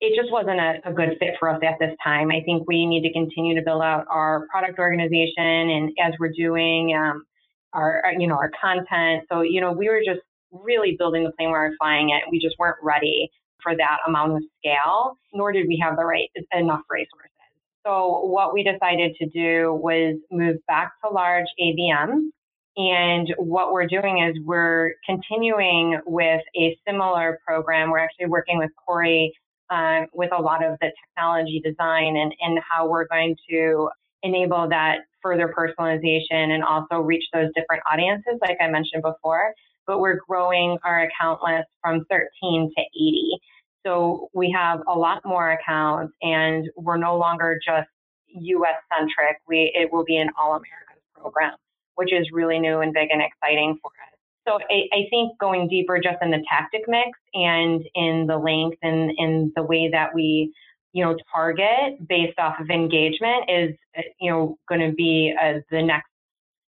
it 0.00 0.16
just 0.16 0.32
wasn't 0.32 0.58
a, 0.58 0.80
a, 0.84 0.92
good 0.92 1.16
fit 1.18 1.34
for 1.38 1.50
us 1.50 1.60
at 1.62 1.78
this 1.78 1.94
time. 2.02 2.30
I 2.30 2.40
think 2.44 2.66
we 2.66 2.86
need 2.86 3.02
to 3.02 3.12
continue 3.12 3.54
to 3.54 3.62
build 3.62 3.82
out 3.82 4.06
our 4.08 4.46
product 4.50 4.78
organization, 4.78 5.44
and 5.44 5.92
as 6.02 6.14
we're 6.18 6.32
doing, 6.32 6.96
um, 6.96 7.24
our, 7.72 8.02
you 8.18 8.26
know, 8.26 8.34
our 8.34 8.50
content. 8.60 9.24
So, 9.30 9.42
you 9.42 9.60
know, 9.60 9.72
we 9.72 9.88
were 9.88 10.00
just 10.04 10.20
really 10.52 10.96
building 10.98 11.24
the 11.24 11.32
plane 11.32 11.48
we 11.48 11.52
were 11.52 11.72
flying 11.78 12.10
it. 12.10 12.22
We 12.30 12.40
just 12.40 12.56
weren't 12.58 12.78
ready 12.82 13.30
for 13.62 13.76
that 13.76 13.98
amount 14.06 14.32
of 14.32 14.42
scale, 14.58 15.16
nor 15.32 15.52
did 15.52 15.66
we 15.68 15.78
have 15.82 15.96
the 15.96 16.04
right 16.04 16.28
enough 16.52 16.80
resources. 16.88 17.30
So 17.86 18.26
what 18.26 18.52
we 18.52 18.62
decided 18.62 19.14
to 19.16 19.26
do 19.26 19.74
was 19.74 20.16
move 20.30 20.56
back 20.66 20.92
to 21.04 21.10
large 21.10 21.46
ABM. 21.60 22.30
And 22.76 23.34
what 23.38 23.72
we're 23.72 23.86
doing 23.86 24.22
is 24.22 24.36
we're 24.44 24.92
continuing 25.04 26.00
with 26.06 26.40
a 26.56 26.76
similar 26.86 27.40
program. 27.46 27.90
We're 27.90 27.98
actually 27.98 28.26
working 28.26 28.58
with 28.58 28.70
Quarry 28.86 29.32
um, 29.70 30.06
with 30.12 30.30
a 30.36 30.40
lot 30.40 30.64
of 30.64 30.78
the 30.80 30.92
technology 31.04 31.60
design 31.64 32.16
and, 32.16 32.34
and 32.40 32.58
how 32.68 32.88
we're 32.88 33.06
going 33.06 33.36
to 33.50 33.88
enable 34.22 34.68
that 34.68 35.00
further 35.22 35.52
personalization 35.56 36.52
and 36.52 36.64
also 36.64 36.96
reach 36.96 37.24
those 37.32 37.48
different 37.54 37.82
audiences, 37.90 38.34
like 38.42 38.58
I 38.60 38.68
mentioned 38.68 39.02
before. 39.02 39.54
But 39.86 40.00
we're 40.00 40.18
growing 40.28 40.78
our 40.84 41.02
account 41.02 41.40
list 41.42 41.68
from 41.82 42.04
13 42.10 42.70
to 42.76 42.82
80. 42.82 43.38
So 43.86 44.28
we 44.34 44.54
have 44.56 44.80
a 44.88 44.98
lot 44.98 45.22
more 45.24 45.52
accounts 45.52 46.14
and 46.22 46.68
we're 46.76 46.98
no 46.98 47.16
longer 47.18 47.58
just 47.64 47.88
US 48.28 48.76
centric. 48.96 49.38
We, 49.48 49.72
it 49.74 49.92
will 49.92 50.04
be 50.04 50.16
an 50.16 50.30
all 50.38 50.50
Americas 50.50 51.02
program, 51.16 51.54
which 51.96 52.12
is 52.12 52.28
really 52.32 52.58
new 52.58 52.80
and 52.80 52.92
big 52.92 53.08
and 53.10 53.22
exciting 53.22 53.78
for 53.82 53.90
us. 53.90 54.09
So 54.50 54.58
I, 54.68 54.88
I, 54.92 55.06
think 55.10 55.38
going 55.38 55.68
deeper 55.68 56.00
just 56.00 56.16
in 56.22 56.32
the 56.32 56.42
tactic 56.50 56.82
mix 56.88 57.10
and 57.34 57.84
in 57.94 58.26
the 58.26 58.36
length 58.36 58.78
and 58.82 59.12
in 59.16 59.52
the 59.54 59.62
way 59.62 59.88
that 59.92 60.12
we, 60.12 60.52
you 60.92 61.04
know, 61.04 61.16
target 61.32 62.08
based 62.08 62.36
off 62.38 62.58
of 62.58 62.68
engagement 62.68 63.48
is, 63.48 63.76
you 64.20 64.30
know, 64.30 64.58
going 64.68 64.80
to 64.80 64.92
be 64.92 65.32
uh, 65.40 65.60
the 65.70 65.82
next 65.82 66.08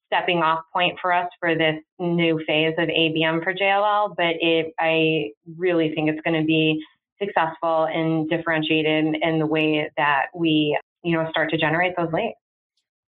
stepping 0.07 0.39
off 0.39 0.65
point 0.73 0.99
for 1.01 1.13
us 1.13 1.29
for 1.39 1.55
this 1.55 1.77
new 2.01 2.43
phase 2.45 2.75
of 2.77 2.89
ABM 2.89 3.45
for 3.45 3.55
JLL. 3.55 4.17
But 4.17 4.35
it, 4.41 4.75
I 4.81 5.31
really 5.57 5.95
think 5.95 6.11
it's 6.11 6.21
going 6.23 6.41
to 6.41 6.47
be 6.47 6.83
successful 7.23 7.85
and 7.85 8.29
differentiated 8.29 9.15
in 9.23 9.39
the 9.39 9.47
way 9.47 9.89
that 9.97 10.27
we, 10.35 10.77
you 11.05 11.17
know, 11.17 11.31
start 11.31 11.51
to 11.51 11.57
generate 11.57 11.95
those 11.97 12.13
leads. 12.13 12.35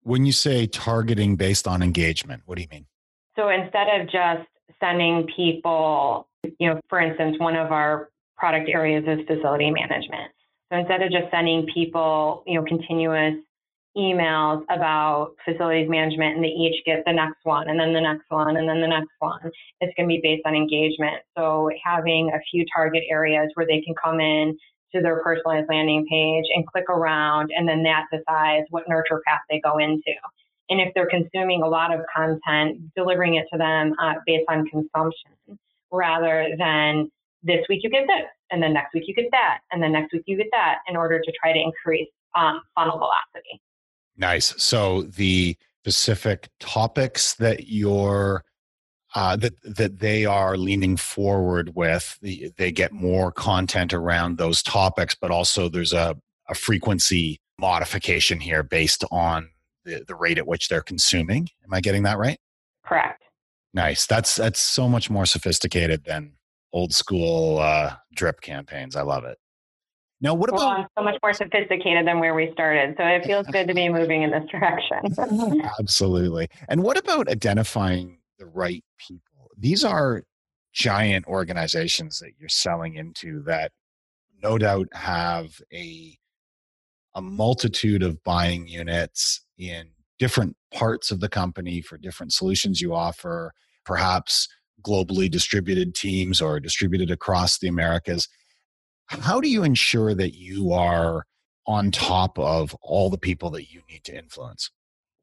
When 0.05 0.25
you 0.25 0.33
say 0.33 0.69
targeting 0.69 1.35
based 1.35 1.67
on 1.67 1.83
engagement, 1.83 2.43
what 2.47 2.57
do 2.57 2.63
you 2.63 2.69
mean? 2.71 2.87
So 3.35 3.49
instead 3.49 3.89
of 3.99 4.07
just 4.11 4.47
sending 4.83 5.27
people, 5.37 6.29
you 6.59 6.69
know, 6.69 6.81
for 6.89 7.01
instance, 7.01 7.37
one 7.39 7.57
of 7.57 7.71
our 7.73 8.09
product 8.37 8.69
areas 8.69 9.05
is 9.07 9.25
facility 9.27 9.71
management. 9.71 10.33
So 10.73 10.79
instead 10.79 11.03
of 11.03 11.11
just 11.11 11.31
sending 11.31 11.67
people, 11.73 12.43
you 12.47 12.59
know, 12.59 12.65
continuous 12.67 13.35
emails 13.97 14.63
about 14.71 15.35
facilities 15.45 15.89
management 15.89 16.37
and 16.37 16.45
they 16.45 16.49
each 16.49 16.83
get 16.87 17.03
the 17.05 17.13
next 17.13 17.39
one 17.45 17.69
and 17.69 17.79
then 17.79 17.93
the 17.93 18.01
next 18.01 18.25
one 18.31 18.57
and 18.57 18.69
then 18.69 18.81
the 18.81 18.89
next 18.89 19.11
one, 19.19 19.39
it's 19.81 19.93
going 19.97 20.09
to 20.09 20.13
be 20.15 20.21
based 20.23 20.43
on 20.47 20.55
engagement. 20.55 21.23
So 21.37 21.69
having 21.85 22.31
a 22.35 22.41
few 22.51 22.65
target 22.75 23.03
areas 23.11 23.51
where 23.55 23.67
they 23.67 23.83
can 23.83 23.95
come 24.03 24.19
in 24.19 24.57
to 24.95 25.03
their 25.03 25.23
personalized 25.23 25.69
landing 25.69 26.07
page 26.11 26.45
and 26.55 26.67
click 26.67 26.89
around 26.89 27.51
and 27.57 27.69
then 27.69 27.83
that 27.83 28.07
decides 28.11 28.67
what 28.71 28.89
nurture 28.89 29.21
path 29.27 29.41
they 29.51 29.61
go 29.61 29.79
into. 29.79 30.15
And 30.71 30.81
if 30.81 30.93
they're 30.95 31.09
consuming 31.09 31.63
a 31.63 31.69
lot 31.69 31.93
of 31.93 32.01
content, 32.15 32.95
delivering 32.97 33.35
it 33.35 33.47
to 33.53 33.59
them 33.59 33.95
uh, 34.01 34.15
based 34.27 34.45
on 34.49 34.65
consumption 34.67 35.59
rather 35.91 36.49
than 36.59 37.11
this 37.43 37.67
week 37.69 37.81
you 37.83 37.91
get 37.91 38.07
this, 38.07 38.27
and 38.51 38.63
then 38.63 38.73
next 38.73 38.95
week 38.95 39.05
you 39.07 39.15
get 39.15 39.27
that, 39.33 39.59
and 39.71 39.83
then 39.83 39.93
next 39.93 40.13
week 40.13 40.23
you 40.27 40.37
get 40.37 40.47
that 40.53 40.79
in 40.89 40.97
order 40.97 41.21
to 41.21 41.33
try 41.41 41.53
to 41.53 41.59
increase 41.59 42.09
um, 42.37 42.63
funnel 42.75 42.99
velocity. 42.99 43.61
Nice. 44.17 44.55
So 44.63 45.03
the 45.03 45.57
specific 45.81 46.49
topics 46.61 47.35
that 47.35 47.69
you're 47.69 48.45
uh, 49.15 49.37
that 49.37 49.53
that 49.63 49.99
they 49.99 50.25
are 50.25 50.57
leaning 50.57 50.97
forward 50.97 51.73
with, 51.75 52.19
the, 52.23 52.51
they 52.57 52.73
get 52.73 52.93
more 52.93 53.31
content 53.31 53.93
around 53.93 54.39
those 54.39 54.63
topics, 54.63 55.15
but 55.15 55.31
also 55.31 55.69
there's 55.69 55.93
a, 55.93 56.17
a 56.49 56.55
frequency 56.55 57.39
modification 57.59 58.41
here 58.41 58.63
based 58.63 59.05
on 59.11 59.49
the, 59.85 60.05
the 60.07 60.15
rate 60.15 60.39
at 60.39 60.47
which 60.47 60.69
they're 60.69 60.83
consuming. 60.83 61.49
Am 61.65 61.73
I 61.73 61.81
getting 61.81 62.03
that 62.05 62.19
right? 62.19 62.39
Correct. 62.85 63.23
Nice. 63.75 64.07
That's 64.07 64.35
that's 64.35 64.61
so 64.61 64.89
much 64.89 65.09
more 65.09 65.27
sophisticated 65.27 66.05
than 66.05 66.35
old 66.73 66.93
school 66.93 67.59
uh, 67.59 67.95
drip 68.15 68.41
campaigns. 68.41 68.97
I 68.97 69.03
love 69.03 69.25
it. 69.25 69.39
Now, 70.21 70.35
what 70.35 70.51
about 70.51 70.61
well, 70.61 70.87
so 70.97 71.05
much 71.05 71.17
more 71.21 71.33
sophisticated 71.33 72.07
than 72.07 72.21
where 72.21 72.35
we 72.35 72.51
started? 72.53 72.95
So 72.97 73.05
it 73.05 73.25
feels 73.25 73.47
good 73.49 73.67
to 73.67 73.75
be 73.75 73.89
moving 73.89 74.23
in 74.23 74.31
this 74.31 74.45
direction. 74.51 75.61
Absolutely. 75.81 76.49
And 76.69 76.85
what 76.85 76.97
about 76.97 77.29
identifying 77.29 78.21
the 78.39 78.47
right 78.47 78.85
people? 78.99 79.51
These 79.59 79.85
are 79.85 80.23
giant 80.73 81.27
organizations 81.27 82.21
that 82.21 82.33
you're 82.39 82.49
selling 82.49 82.95
into 82.95 83.43
that 83.43 83.73
no 84.43 84.59
doubt 84.59 84.89
have 84.93 85.61
a 85.73 86.17
a 87.15 87.21
multitude 87.21 88.03
of 88.03 88.23
buying 88.25 88.67
units 88.67 89.45
in 89.69 89.89
different 90.19 90.57
parts 90.73 91.11
of 91.11 91.21
the 91.21 91.29
company 91.29 91.81
for 91.81 91.99
different 91.99 92.33
solutions 92.33 92.81
you 92.81 92.95
offer, 92.95 93.53
perhaps 93.85 94.49
globally 94.83 95.31
distributed 95.31 95.95
teams 95.95 96.41
or 96.41 96.61
distributed 96.61 97.11
across 97.11 97.59
the 97.59 97.69
Americas. 97.69 98.29
How 99.07 99.41
do 99.41 99.49
you 99.49 99.63
ensure 99.63 100.15
that 100.15 100.35
you 100.35 100.73
are 100.73 101.25
on 101.67 101.91
top 101.91 102.39
of 102.39 102.75
all 102.83 103.11
the 103.11 103.19
people 103.19 103.51
that 103.51 103.73
you 103.73 103.83
need 103.89 104.05
to 104.05 104.17
influence? 104.17 104.71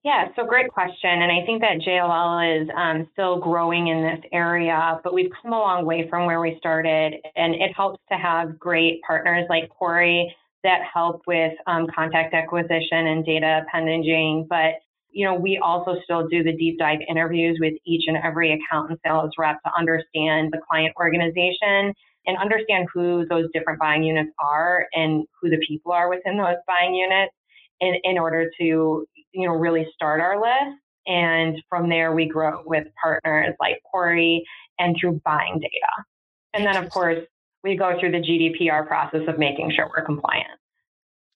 Yeah, 0.04 0.30
so 0.36 0.46
great 0.46 0.70
question. 0.70 1.10
And 1.10 1.30
I 1.30 1.46
think 1.46 1.62
that 1.62 1.80
JLL 1.86 2.62
is 2.62 2.70
um, 2.76 3.10
still 3.12 3.38
growing 3.38 3.88
in 3.88 4.02
this 4.02 4.22
area, 4.32 5.00
but 5.04 5.14
we've 5.14 5.32
come 5.42 5.52
a 5.52 5.60
long 5.60 5.86
way 5.86 6.08
from 6.10 6.26
where 6.26 6.40
we 6.40 6.56
started. 6.58 7.16
And 7.36 7.54
it 7.54 7.76
helps 7.76 8.00
to 8.10 8.18
have 8.18 8.58
great 8.58 9.02
partners 9.02 9.46
like 9.50 9.68
Quarry 9.68 10.34
that 10.64 10.82
help 10.92 11.22
with 11.28 11.54
um, 11.68 11.88
contact 11.94 12.34
acquisition 12.34 13.08
and 13.08 13.26
data 13.26 13.64
appendaging. 13.66 14.48
But 14.50 14.76
you 15.12 15.26
know, 15.26 15.34
we 15.34 15.58
also 15.58 15.96
still 16.04 16.28
do 16.28 16.44
the 16.44 16.56
deep 16.56 16.78
dive 16.78 17.00
interviews 17.10 17.58
with 17.60 17.74
each 17.86 18.04
and 18.08 18.18
every 18.18 18.54
account 18.54 18.92
and 18.92 19.00
sales 19.06 19.32
rep 19.38 19.62
to 19.64 19.72
understand 19.78 20.52
the 20.52 20.60
client 20.70 20.94
organization 21.00 21.94
and 22.26 22.38
understand 22.38 22.88
who 22.94 23.26
those 23.28 23.46
different 23.54 23.80
buying 23.80 24.04
units 24.04 24.30
are 24.40 24.86
and 24.94 25.26
who 25.42 25.50
the 25.50 25.60
people 25.68 25.92
are 25.92 26.10
within 26.10 26.38
those 26.38 26.58
buying 26.68 26.94
units 26.94 27.34
in, 27.80 27.96
in 28.04 28.18
order 28.18 28.52
to, 28.60 29.06
you 29.32 29.48
know, 29.48 29.54
really 29.54 29.88
start 29.96 30.22
our 30.22 30.40
list. 30.40 30.78
And 31.08 31.60
from 31.70 31.90
there, 31.90 32.14
we 32.14 32.28
grow 32.28 32.62
with 32.66 32.86
partners 33.02 33.56
like 33.60 33.82
Quarry 33.90 34.44
and 34.78 34.96
through 35.00 35.22
buying 35.26 35.60
data. 35.60 36.06
And 36.54 36.66
then, 36.66 36.78
of 36.78 36.90
course, 36.92 37.26
we 37.64 37.76
go 37.76 37.98
through 38.00 38.12
the 38.12 38.20
GDPR 38.20 38.88
process 38.88 39.22
of 39.28 39.38
making 39.38 39.72
sure 39.76 39.90
we're 39.96 40.06
compliant. 40.06 40.48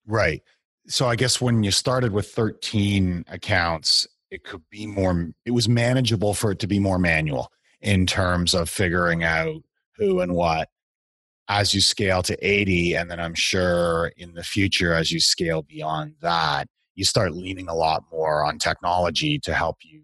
Right. 0.06 0.42
So 0.88 1.08
I 1.08 1.16
guess 1.16 1.40
when 1.40 1.64
you 1.64 1.72
started 1.72 2.12
with 2.12 2.30
13 2.32 3.26
accounts, 3.30 4.08
it 4.32 4.44
could 4.44 4.64
be 4.70 4.86
more, 4.86 5.30
it 5.46 5.52
was 5.52 5.70
manageable 5.70 6.34
for 6.34 6.52
it 6.52 6.60
to 6.60 6.68
be 6.68 6.80
more 6.80 7.00
manual 7.00 7.52
in 7.82 8.06
terms 8.06 8.54
of 8.54 8.70
figuring 8.70 9.24
out 9.24 9.62
who 9.96 10.22
and 10.22 10.34
what 10.34 10.70
as 11.50 11.74
you 11.74 11.82
scale 11.82 12.24
to 12.24 12.38
80. 12.46 12.96
And 12.96 13.12
then 13.12 13.20
I'm 13.20 13.36
sure 13.36 14.12
in 14.18 14.34
the 14.34 14.44
future, 14.44 14.94
as 14.94 15.12
you 15.12 15.20
scale 15.20 15.62
beyond 15.62 16.16
that, 16.22 16.68
you 16.96 17.06
start 17.06 17.34
leaning 17.34 17.68
a 17.68 17.76
lot 17.76 18.04
more 18.12 18.46
on 18.46 18.60
technology 18.60 19.40
to 19.40 19.54
help 19.54 19.78
you 19.82 20.02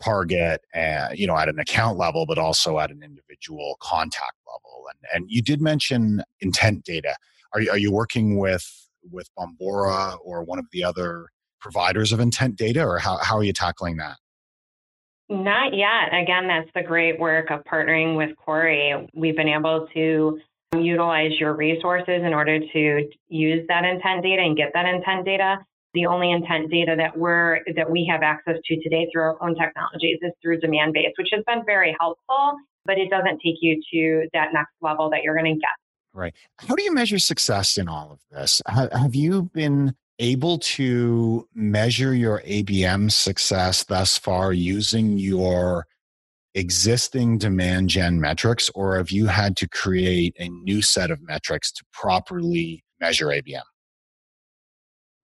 target 0.00 0.60
uh, 0.74 1.08
you 1.12 1.26
know 1.26 1.36
at 1.36 1.48
an 1.48 1.58
account 1.58 1.98
level 1.98 2.24
but 2.26 2.38
also 2.38 2.78
at 2.78 2.90
an 2.90 3.02
individual 3.02 3.76
contact 3.80 4.34
level 4.52 4.86
and 4.88 4.98
and 5.14 5.30
you 5.30 5.42
did 5.42 5.60
mention 5.60 6.22
intent 6.40 6.84
data. 6.84 7.14
Are 7.54 7.60
you, 7.60 7.70
are 7.70 7.78
you 7.78 7.92
working 7.92 8.38
with 8.38 8.66
with 9.10 9.28
bombora 9.38 10.18
or 10.24 10.44
one 10.44 10.58
of 10.58 10.66
the 10.72 10.84
other 10.84 11.28
providers 11.60 12.12
of 12.12 12.20
intent 12.20 12.56
data 12.56 12.84
or 12.84 12.98
how, 12.98 13.16
how 13.18 13.36
are 13.36 13.44
you 13.44 13.52
tackling 13.52 13.96
that? 13.96 14.16
Not 15.28 15.74
yet. 15.74 16.12
Again 16.12 16.48
that's 16.48 16.70
the 16.74 16.82
great 16.82 17.18
work 17.18 17.50
of 17.50 17.64
partnering 17.64 18.16
with 18.16 18.36
Quarry. 18.36 19.08
We've 19.14 19.36
been 19.36 19.48
able 19.48 19.86
to 19.94 20.38
utilize 20.76 21.32
your 21.40 21.54
resources 21.54 22.22
in 22.22 22.34
order 22.34 22.60
to 22.60 23.08
use 23.28 23.66
that 23.68 23.84
intent 23.84 24.22
data 24.22 24.42
and 24.42 24.56
get 24.56 24.70
that 24.74 24.86
intent 24.86 25.24
data 25.24 25.58
the 25.94 26.06
only 26.06 26.30
intent 26.30 26.70
data 26.70 26.94
that 26.96 27.16
we're 27.16 27.60
that 27.74 27.90
we 27.90 28.06
have 28.10 28.22
access 28.22 28.56
to 28.64 28.80
today 28.82 29.08
through 29.12 29.22
our 29.22 29.42
own 29.42 29.54
technologies 29.54 30.18
is 30.22 30.32
through 30.42 30.60
Demandbase, 30.60 31.12
which 31.16 31.28
has 31.32 31.42
been 31.46 31.64
very 31.64 31.96
helpful, 31.98 32.56
but 32.84 32.98
it 32.98 33.10
doesn't 33.10 33.40
take 33.44 33.56
you 33.60 33.80
to 33.92 34.28
that 34.32 34.52
next 34.52 34.72
level 34.80 35.10
that 35.10 35.22
you're 35.22 35.36
going 35.36 35.54
to 35.54 35.60
get. 35.60 35.70
Right. 36.12 36.34
How 36.58 36.74
do 36.74 36.82
you 36.82 36.92
measure 36.92 37.18
success 37.18 37.78
in 37.78 37.88
all 37.88 38.10
of 38.12 38.20
this? 38.30 38.60
Have 38.66 39.14
you 39.14 39.44
been 39.54 39.94
able 40.18 40.58
to 40.58 41.46
measure 41.54 42.14
your 42.14 42.40
ABM 42.42 43.10
success 43.12 43.84
thus 43.84 44.18
far 44.18 44.52
using 44.52 45.16
your 45.16 45.86
existing 46.54 47.38
demand 47.38 47.88
gen 47.88 48.20
metrics, 48.20 48.68
or 48.74 48.96
have 48.96 49.10
you 49.10 49.26
had 49.26 49.56
to 49.58 49.68
create 49.68 50.34
a 50.40 50.48
new 50.48 50.82
set 50.82 51.10
of 51.10 51.22
metrics 51.22 51.70
to 51.70 51.84
properly 51.92 52.82
measure 53.00 53.26
ABM? 53.26 53.62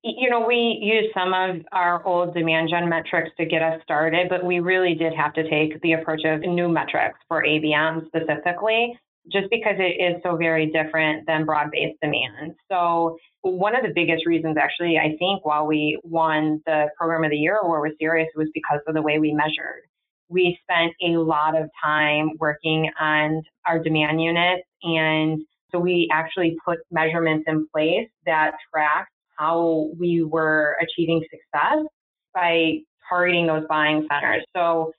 You 0.03 0.29
know, 0.29 0.45
we 0.45 0.79
used 0.81 1.13
some 1.13 1.33
of 1.33 1.65
our 1.71 2.05
old 2.05 2.33
demand 2.33 2.69
gen 2.69 2.89
metrics 2.89 3.31
to 3.37 3.45
get 3.45 3.61
us 3.61 3.81
started, 3.83 4.27
but 4.29 4.43
we 4.43 4.59
really 4.59 4.95
did 4.95 5.13
have 5.13 5.33
to 5.33 5.49
take 5.49 5.81
the 5.81 5.93
approach 5.93 6.21
of 6.25 6.41
new 6.41 6.67
metrics 6.67 7.17
for 7.29 7.43
ABM 7.43 8.05
specifically, 8.07 8.99
just 9.31 9.49
because 9.49 9.75
it 9.79 10.01
is 10.03 10.21
so 10.21 10.35
very 10.35 10.65
different 10.67 11.25
than 11.25 11.45
broad 11.45 11.71
based 11.71 11.97
demand. 12.01 12.53
So, 12.69 13.17
one 13.41 13.75
of 13.75 13.83
the 13.83 13.93
biggest 13.95 14.25
reasons, 14.25 14.57
actually, 14.57 14.97
I 14.97 15.15
think, 15.19 15.45
while 15.45 15.65
we 15.65 15.99
won 16.03 16.61
the 16.65 16.87
Program 16.97 17.23
of 17.23 17.31
the 17.31 17.37
Year 17.37 17.59
award 17.63 17.89
with 17.89 17.97
Sirius 17.99 18.29
was 18.35 18.49
because 18.53 18.79
of 18.87 18.95
the 18.95 19.01
way 19.01 19.19
we 19.19 19.33
measured. 19.33 19.83
We 20.29 20.57
spent 20.63 20.93
a 21.01 21.17
lot 21.17 21.55
of 21.55 21.69
time 21.83 22.31
working 22.39 22.89
on 22.99 23.41
our 23.65 23.79
demand 23.79 24.21
units 24.21 24.67
and 24.83 25.41
So 25.71 25.79
we 25.79 26.09
actually 26.11 26.55
put 26.65 26.79
measurements 26.91 27.45
in 27.47 27.67
place 27.73 28.09
that 28.25 28.51
tracked 28.71 29.11
how 29.37 29.89
we 29.97 30.23
were 30.23 30.77
achieving 30.81 31.21
success 31.23 31.85
by 32.33 32.79
targeting 33.09 33.47
those 33.47 33.63
buying 33.69 34.07
centers. 34.11 34.43
So, 34.55 34.91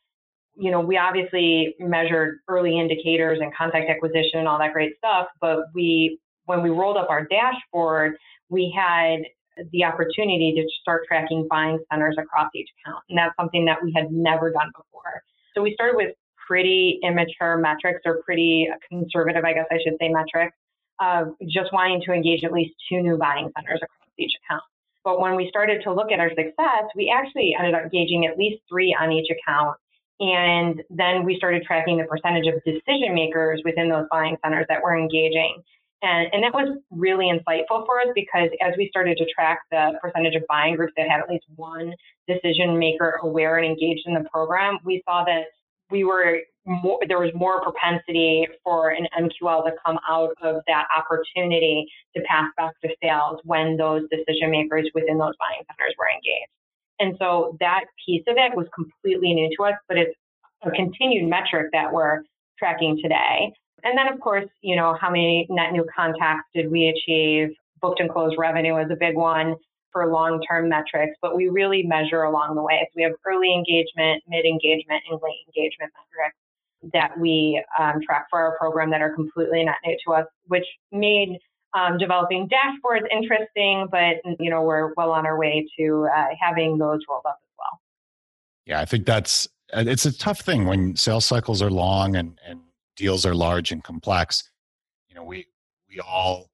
you 0.57 0.71
know, 0.71 0.81
we 0.81 0.97
obviously 0.97 1.75
measured 1.81 2.39
early 2.49 2.79
indicators 2.79 3.39
and 3.41 3.55
contact 3.55 3.91
acquisition 3.91 4.39
and 4.39 4.49
all 4.49 4.59
that 4.59 4.73
great 4.73 4.93
stuff, 4.99 5.27
but 5.41 5.61
we, 5.75 6.19
when 6.47 6.63
we 6.63 6.71
rolled 6.71 6.97
up 6.97 7.09
our 7.11 7.27
dashboard, 7.27 8.17
we 8.51 8.73
had 8.77 9.21
the 9.73 9.85
opportunity 9.85 10.53
to 10.57 10.67
start 10.81 11.03
tracking 11.09 11.47
buying 11.49 11.79
centers 11.91 12.17
across 12.19 12.51
each 12.55 12.69
account. 12.81 13.03
And 13.09 13.19
that's 13.19 13.35
something 13.39 13.65
that 13.67 13.79
we 13.83 13.93
had 13.97 14.13
never 14.13 14.51
done 14.51 14.71
before. 14.77 15.23
So 15.55 15.63
we 15.63 15.75
started 15.75 15.97
with 15.97 16.15
pretty 16.47 16.99
immature 17.03 17.57
metrics 17.57 18.01
or 18.05 18.23
pretty 18.25 18.69
uh, 18.71 18.77
conservative, 18.89 19.45
I 19.45 19.55
guess 19.55 19.67
I 19.71 19.79
should 19.83 19.95
say, 20.01 20.09
metrics 20.09 20.57
of 21.01 21.35
just 21.49 21.73
wanting 21.73 22.03
to 22.07 22.13
engage 22.13 22.45
at 22.45 22.53
least 22.53 22.75
two 22.89 23.01
new 23.01 23.17
buying 23.17 23.51
centers 23.57 23.81
across 23.83 24.04
each 24.19 24.33
account. 24.45 24.63
But 25.05 25.21
when 25.21 25.37
we 25.37 25.49
started 25.49 25.83
to 25.85 25.93
look 25.93 26.11
at 26.11 26.19
our 26.19 26.31
success, 26.31 26.85
we 26.97 27.13
actually 27.15 27.55
ended 27.59 27.75
up 27.75 27.93
gauging 27.93 28.27
at 28.27 28.39
least 28.39 28.63
three 28.69 28.97
on 28.99 29.13
each 29.13 29.31
account. 29.31 29.77
And 30.21 30.83
then 30.91 31.25
we 31.25 31.37
started 31.37 31.63
tracking 31.65 31.99
the 31.99 32.05
percentage 32.05 32.47
of 32.47 32.63
decision 32.65 33.15
makers 33.15 33.61
within 33.65 33.89
those 33.89 34.07
buying 34.11 34.37
centers 34.43 34.65
that 34.69 34.83
were 34.83 34.97
engaging. 34.97 35.63
And, 36.03 36.29
and 36.33 36.43
that 36.45 36.53
was 36.53 36.79
really 36.91 37.27
insightful 37.27 37.85
for 37.87 38.01
us 38.01 38.09
because 38.15 38.51
as 38.63 38.75
we 38.77 38.89
started 38.89 39.17
to 39.19 39.27
track 39.35 39.61
the 39.71 39.99
percentage 40.01 40.35
of 40.35 40.43
buying 40.49 40.77
groups 40.77 40.93
that 40.97 41.09
had 41.09 41.21
at 41.21 41.29
least 41.29 41.45
one 41.57 41.95
decision 42.29 42.79
maker 42.79 43.19
aware 43.23 43.59
and 43.59 43.67
engaged 43.67 44.07
in 44.07 44.15
the 44.15 44.25
program, 44.31 44.79
we 44.85 45.03
saw 45.07 45.25
that 45.25 45.45
we 45.91 46.05
were 46.05 46.41
more, 46.67 46.99
there 47.07 47.19
was 47.19 47.31
more 47.35 47.63
propensity 47.63 48.47
for 48.63 48.91
an 48.91 49.07
MQL 49.19 49.65
to 49.65 49.73
come 49.85 49.99
out 50.09 50.31
of 50.43 50.63
that 50.67 50.87
opportunity 50.97 51.87
to 52.17 52.23
pass 52.23 52.51
back 52.57 52.73
to 52.81 52.89
sales 53.03 53.41
when 53.45 53.77
those 53.77 54.03
decision 54.11 54.51
makers 54.51 54.89
within 54.95 55.19
those 55.19 55.35
buying 55.39 55.63
centers 55.69 55.95
were 55.99 56.09
engaged. 56.09 56.51
And 57.01 57.17
so 57.19 57.57
that 57.61 57.85
piece 58.07 58.23
of 58.29 58.37
it 58.39 58.57
was 58.57 58.67
completely 58.75 59.35
new 59.35 59.51
to 59.57 59.65
us, 59.65 59.75
but 59.89 59.99
it's 59.99 60.15
a 60.63 60.71
continued 60.71 61.29
metric 61.29 61.69
that 61.73 61.93
we're 61.93 62.23
tracking 62.59 62.99
today. 63.03 63.53
And 63.83 63.99
then, 63.99 64.09
of 64.09 64.21
course, 64.21 64.47
you 64.63 64.77
know, 64.77 64.97
how 64.99 65.11
many 65.11 65.47
net 65.51 65.73
new 65.73 65.85
contacts 65.95 66.49
did 66.55 66.71
we 66.71 66.89
achieve? 66.89 67.55
Booked 67.83 68.01
and 68.01 68.09
closed 68.09 68.37
revenue 68.39 68.79
is 68.79 68.91
a 68.91 68.97
big 68.97 69.17
one 69.17 69.57
for 69.93 70.11
long 70.11 70.41
term 70.49 70.71
metrics, 70.71 71.15
but 71.21 71.37
we 71.37 71.49
really 71.49 71.83
measure 71.83 72.23
along 72.23 72.55
the 72.55 72.63
way. 72.63 72.81
So 72.89 72.93
we 72.97 73.03
have 73.03 73.13
early 73.27 73.53
engagement, 73.53 74.23
mid 74.27 74.47
engagement, 74.47 75.03
and 75.11 75.21
late 75.21 75.45
engagement 75.47 75.93
metrics 75.93 76.39
that 76.93 77.19
we 77.19 77.63
um, 77.79 78.01
track 78.05 78.27
for 78.31 78.41
our 78.41 78.57
program 78.59 78.91
that 78.91 79.01
are 79.01 79.15
completely 79.15 79.65
not 79.65 79.77
new 79.85 79.97
to 80.07 80.15
us, 80.15 80.27
which 80.47 80.67
made 80.93 81.39
um, 81.75 81.99
developing 81.99 82.49
dashboards 82.49 83.03
interesting, 83.11 83.89
but 83.91 84.17
you 84.39 84.51
know 84.51 84.63
we're 84.63 84.93
well 84.97 85.11
on 85.13 85.27
our 85.27 85.39
way 85.39 85.67
to 85.79 86.07
uh, 86.17 86.27
having 86.41 86.79
those 86.79 87.01
rolled 87.09 87.25
up 87.27 87.39
as 87.43 87.51
well. 87.59 87.81
Yeah, 88.67 88.81
I 88.81 88.85
think 88.85 89.07
that's 89.07 89.49
it's 89.73 90.07
a 90.07 90.17
tough 90.17 90.41
thing 90.41 90.67
when 90.67 90.95
sales 90.97 91.27
cycles 91.27 91.61
are 91.63 91.71
long 91.71 92.17
and, 92.17 92.39
and 92.47 92.61
deals 92.97 93.27
are 93.27 93.35
large 93.35 93.73
and 93.73 93.83
complex. 93.83 94.51
You 95.09 95.17
know, 95.17 95.25
we 95.25 95.47
we 95.89 96.01
all 96.01 96.49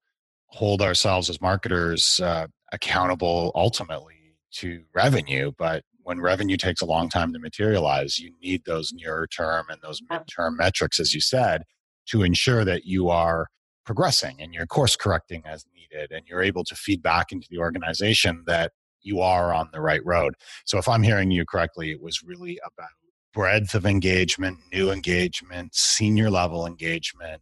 hold 0.47 0.81
ourselves 0.81 1.29
as 1.29 1.39
marketers 1.39 2.19
uh, 2.19 2.47
accountable 2.71 3.51
ultimately 3.55 4.35
to 4.53 4.83
revenue, 4.93 5.51
but 5.57 5.83
when 6.03 6.19
revenue 6.19 6.57
takes 6.57 6.81
a 6.81 6.85
long 6.85 7.09
time 7.09 7.33
to 7.33 7.39
materialize, 7.39 8.19
you 8.19 8.31
need 8.41 8.65
those 8.65 8.91
nearer 8.93 9.27
term 9.27 9.65
and 9.69 9.81
those 9.81 10.01
midterm 10.01 10.57
metrics, 10.57 10.99
as 10.99 11.13
you 11.13 11.21
said, 11.21 11.63
to 12.07 12.23
ensure 12.23 12.65
that 12.65 12.85
you 12.85 13.09
are 13.09 13.47
progressing 13.85 14.37
and 14.39 14.53
you're 14.53 14.65
course 14.65 14.95
correcting 14.95 15.43
as 15.45 15.65
needed 15.73 16.11
and 16.11 16.27
you're 16.27 16.41
able 16.41 16.63
to 16.63 16.75
feed 16.75 17.01
back 17.01 17.31
into 17.31 17.47
the 17.49 17.57
organization 17.57 18.43
that 18.47 18.71
you 19.01 19.19
are 19.19 19.53
on 19.53 19.69
the 19.73 19.81
right 19.81 20.05
road. 20.05 20.35
So 20.65 20.77
if 20.77 20.87
I'm 20.87 21.03
hearing 21.03 21.31
you 21.31 21.45
correctly, 21.45 21.91
it 21.91 22.01
was 22.01 22.21
really 22.23 22.59
about 22.65 22.89
breadth 23.33 23.73
of 23.73 23.85
engagement, 23.85 24.59
new 24.71 24.91
engagement, 24.91 25.73
senior 25.73 26.29
level 26.29 26.65
engagement, 26.65 27.41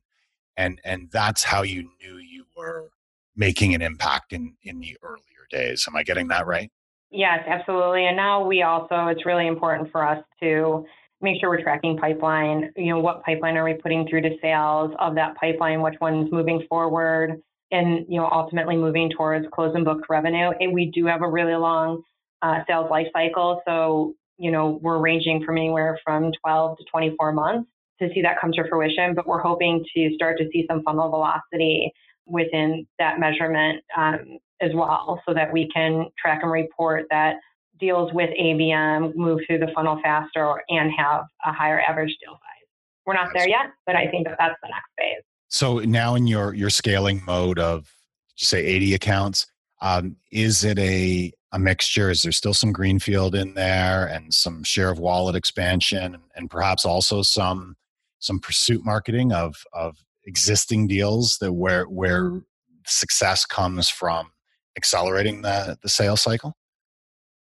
and 0.56 0.80
and 0.84 1.10
that's 1.12 1.44
how 1.44 1.64
you 1.64 1.90
knew 2.02 2.18
you 2.18 2.46
were 2.56 2.92
making 3.36 3.74
an 3.74 3.82
impact 3.82 4.34
in 4.34 4.56
in 4.64 4.80
the 4.80 4.98
earlier 5.02 5.48
days. 5.50 5.86
Am 5.88 5.96
I 5.96 6.04
getting 6.04 6.28
that 6.30 6.46
right? 6.46 6.72
Yes, 7.12 7.40
absolutely. 7.48 8.06
And 8.06 8.16
now 8.16 8.46
we 8.46 8.62
also, 8.62 9.08
it's 9.08 9.26
really 9.26 9.48
important 9.48 9.92
for 9.92 10.06
us 10.06 10.24
to 10.42 10.86
make 11.22 11.40
sure 11.40 11.50
we're 11.50 11.62
tracking 11.64 11.98
pipeline. 11.98 12.72
You 12.76 12.94
know, 12.94 13.00
what 13.00 13.24
pipeline 13.24 13.58
are 13.58 13.64
we 13.66 13.74
putting 13.74 14.08
through 14.08 14.22
to 14.22 14.30
sales 14.42 14.92
of 15.00 15.16
that 15.16 15.36
pipeline? 15.36 15.82
Which 15.82 15.96
one's 16.00 16.32
moving 16.32 16.64
forward? 16.70 17.42
And, 17.72 18.06
you 18.08 18.20
know, 18.20 18.30
ultimately 18.32 18.78
moving 18.78 19.10
towards 19.16 19.46
close 19.54 19.74
and 19.76 19.86
booked 19.86 20.06
revenue. 20.10 20.52
And 20.60 20.74
we 20.74 20.86
do 20.94 21.06
have 21.08 21.22
a 21.22 21.30
really 21.30 21.56
long 21.56 22.04
uh, 22.42 22.60
sales 22.68 22.90
life 22.92 23.08
cycle. 23.14 23.62
So, 23.68 24.14
you 24.38 24.52
know, 24.52 24.80
we're 24.82 25.00
ranging 25.00 25.44
from 25.44 25.58
anywhere 25.58 26.00
from 26.04 26.32
12 26.44 26.78
to 26.78 26.84
24 26.92 27.34
months 27.34 27.70
to 28.02 28.10
see 28.14 28.22
that 28.22 28.40
come 28.40 28.52
to 28.54 28.68
fruition. 28.70 29.14
But 29.16 29.28
we're 29.28 29.42
hoping 29.42 29.84
to 29.96 30.12
start 30.16 30.38
to 30.38 30.46
see 30.52 30.66
some 30.70 30.84
funnel 30.84 31.10
velocity 31.10 31.92
within 32.30 32.86
that 33.00 33.20
measurement 33.20 33.84
um, 33.98 34.40
as 34.62 34.72
well 34.74 35.22
so 35.28 35.34
that 35.34 35.52
we 35.52 35.70
can 35.74 36.08
track 36.22 36.40
and 36.44 36.52
report 36.52 37.06
that 37.10 37.36
deals 37.80 38.12
with 38.14 38.30
ABM 38.40 39.16
move 39.16 39.40
through 39.48 39.60
the 39.60 39.70
funnel 39.74 40.00
faster 40.04 40.62
and 40.70 40.92
have 40.98 41.24
a 41.46 41.54
higher 41.54 41.80
average 41.82 42.16
deal 42.22 42.34
size. 42.34 42.68
We're 43.06 43.14
not 43.14 43.30
there 43.34 43.48
yet, 43.48 43.68
but 43.86 43.96
I 43.96 44.08
think 44.08 44.28
that 44.28 44.36
that's 44.38 44.56
the 44.62 44.70
next 44.70 44.90
phase. 44.98 45.24
So 45.48 45.80
now 45.80 46.16
in 46.16 46.28
your 46.28 46.54
your 46.54 46.70
scaling 46.70 47.24
mode 47.26 47.58
of 47.58 47.92
say 48.36 48.64
80 48.64 48.94
accounts, 48.94 49.48
um, 49.82 50.16
is 50.32 50.64
it 50.64 50.78
a 50.78 51.32
a 51.52 51.58
mixture? 51.58 52.12
Is 52.12 52.22
there 52.22 52.32
still 52.32 52.54
some 52.54 52.72
greenfield 52.72 53.34
in 53.34 53.56
there 53.56 54.06
and 54.06 54.32
some 54.34 54.64
share 54.64 54.92
of 54.92 55.00
wallet 55.00 55.36
expansion 55.36 56.18
and 56.36 56.50
perhaps 56.52 56.86
also 56.86 57.22
some 57.24 57.76
some 58.20 58.40
pursuit 58.40 58.86
marketing 58.86 59.32
of 59.32 59.56
of 59.74 59.98
existing 60.26 60.88
deals 60.88 61.38
that 61.42 61.54
where 61.54 61.86
where 61.86 62.42
success 62.86 63.46
comes 63.46 63.90
from 63.90 64.32
accelerating 64.78 65.42
the, 65.42 65.78
the 65.82 65.90
sales 65.90 66.22
cycle? 66.22 66.56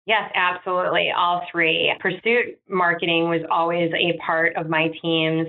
Yes, 0.06 0.30
absolutely. 0.34 1.10
All 1.16 1.42
three. 1.50 1.92
Pursuit 2.00 2.58
marketing 2.68 3.28
was 3.28 3.40
always 3.50 3.90
a 3.92 4.16
part 4.24 4.54
of 4.56 4.68
my 4.68 4.88
team's 5.02 5.48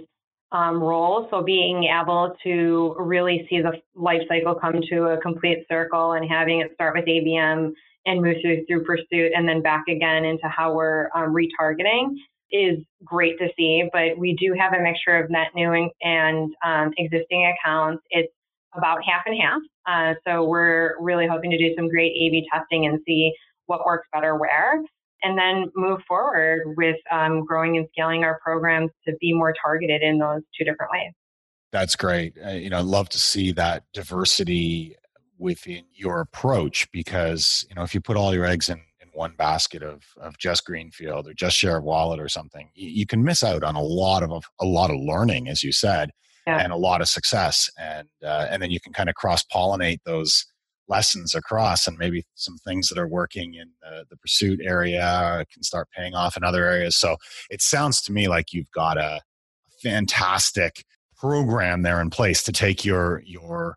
um, 0.51 0.82
role. 0.82 1.27
So 1.30 1.43
being 1.43 1.84
able 1.84 2.34
to 2.43 2.95
really 2.97 3.45
see 3.49 3.62
the 3.62 3.73
life 3.95 4.21
cycle 4.27 4.56
come 4.56 4.82
to 4.89 5.03
a 5.10 5.21
complete 5.21 5.65
circle 5.69 6.13
and 6.13 6.27
having 6.27 6.62
it 6.62 6.71
start 6.73 6.95
with 6.95 7.06
ABM 7.06 7.71
and 8.06 8.21
move 8.21 8.38
through, 8.41 8.65
through 8.65 8.84
pursuit 8.86 9.34
and 9.36 9.47
then 9.47 9.62
back 9.62 9.84
again 9.89 10.25
into 10.25 10.47
how 10.47 10.73
we're 10.73 11.10
um, 11.13 11.36
retargeting 11.36 12.15
is 12.52 12.80
great 13.04 13.38
to 13.40 13.48
see. 13.58 13.90
But 13.92 14.18
we 14.18 14.36
do 14.36 14.56
have 14.60 14.74
a 14.74 14.82
mixture 14.82 15.18
of 15.18 15.30
net 15.30 15.48
new 15.56 15.90
and 16.02 16.54
um, 16.66 16.92
existing 16.98 17.54
accounts. 17.54 18.04
It's 18.10 18.32
about 18.76 19.00
half 19.08 19.24
and 19.26 19.38
half. 19.42 19.62
Uh, 19.88 20.14
so 20.28 20.44
we're 20.44 20.96
really 21.00 21.28
hoping 21.28 21.52
to 21.52 21.58
do 21.58 21.74
some 21.76 21.88
great 21.90 22.12
A/B 22.12 22.48
testing 22.54 22.86
and 22.86 23.00
see 23.06 23.34
what 23.66 23.86
works 23.86 24.08
better 24.14 24.36
where, 24.36 24.82
and 25.24 25.38
then 25.38 25.72
move 25.76 26.00
forward 26.08 26.76
with 26.78 26.98
um, 27.12 27.46
growing 27.46 27.78
and 27.78 27.88
scaling 27.92 28.24
our 28.24 28.40
programs 28.44 28.92
to 29.08 29.14
be 29.20 29.34
more 29.34 29.54
targeted 29.62 30.02
in 30.02 30.20
those 30.20 30.42
two 30.58 30.64
different 30.64 30.92
ways. 30.92 31.14
That's 31.72 31.96
great. 31.96 32.38
Uh, 32.44 32.52
you 32.52 32.70
know, 32.70 32.80
I'd 32.80 32.86
love 32.86 33.10
to 33.10 33.20
see 33.20 33.52
that 33.54 33.84
diversity 33.94 34.96
within 35.38 35.84
your 35.94 36.22
approach 36.22 36.90
because 36.92 37.66
you 37.70 37.76
know 37.76 37.84
if 37.84 37.94
you 37.94 38.02
put 38.02 38.18
all 38.18 38.34
your 38.34 38.46
eggs 38.46 38.70
in 38.70 38.82
one 39.17 39.34
basket 39.38 39.84
of 39.84 40.03
of 40.21 40.38
just 40.38 40.65
greenfield 40.65 41.27
or 41.27 41.34
just 41.34 41.58
share 41.58 41.77
of 41.77 41.84
wallet 41.84 42.19
or 42.19 42.30
something, 42.30 42.69
you, 42.73 42.89
you 42.89 43.06
can 43.06 43.23
miss 43.23 43.43
out 43.43 43.63
on 43.63 43.75
a 43.75 43.82
lot 43.82 44.23
of 44.23 44.32
a 44.60 44.65
lot 44.65 44.89
of 44.89 44.97
learning, 44.99 45.47
as 45.49 45.63
you 45.63 45.71
said 45.71 46.12
yeah. 46.47 46.60
and 46.60 46.71
a 46.71 46.77
lot 46.77 47.01
of 47.01 47.10
success 47.10 47.69
and 47.77 48.08
uh, 48.23 48.47
and 48.49 48.62
then 48.62 48.71
you 48.71 48.80
can 48.80 48.93
kind 48.93 49.10
of 49.10 49.15
cross 49.15 49.43
pollinate 49.53 49.99
those 50.06 50.45
lessons 50.88 51.36
across 51.36 51.86
and 51.86 51.97
maybe 51.97 52.23
some 52.36 52.58
things 52.60 52.88
that 52.88 52.97
are 52.97 53.10
working 53.10 53.56
in 53.56 53.69
the, 53.82 54.06
the, 54.10 54.15
pursuit 54.15 54.58
area 54.63 55.45
can 55.53 55.62
start 55.62 55.89
paying 55.93 56.15
off 56.15 56.38
in 56.38 56.45
other 56.45 56.63
areas 56.63 56.95
so 56.95 57.17
it 57.49 57.62
sounds 57.62 58.01
to 58.01 58.13
me 58.13 58.30
like 58.30 58.53
you've 58.53 58.71
got 58.71 58.97
a 58.97 59.19
fantastic 59.84 60.86
program 61.17 61.82
there 61.82 61.99
in 61.99 62.10
place 62.10 62.41
to 62.41 62.53
take 62.53 62.86
your 62.86 63.21
your 63.25 63.75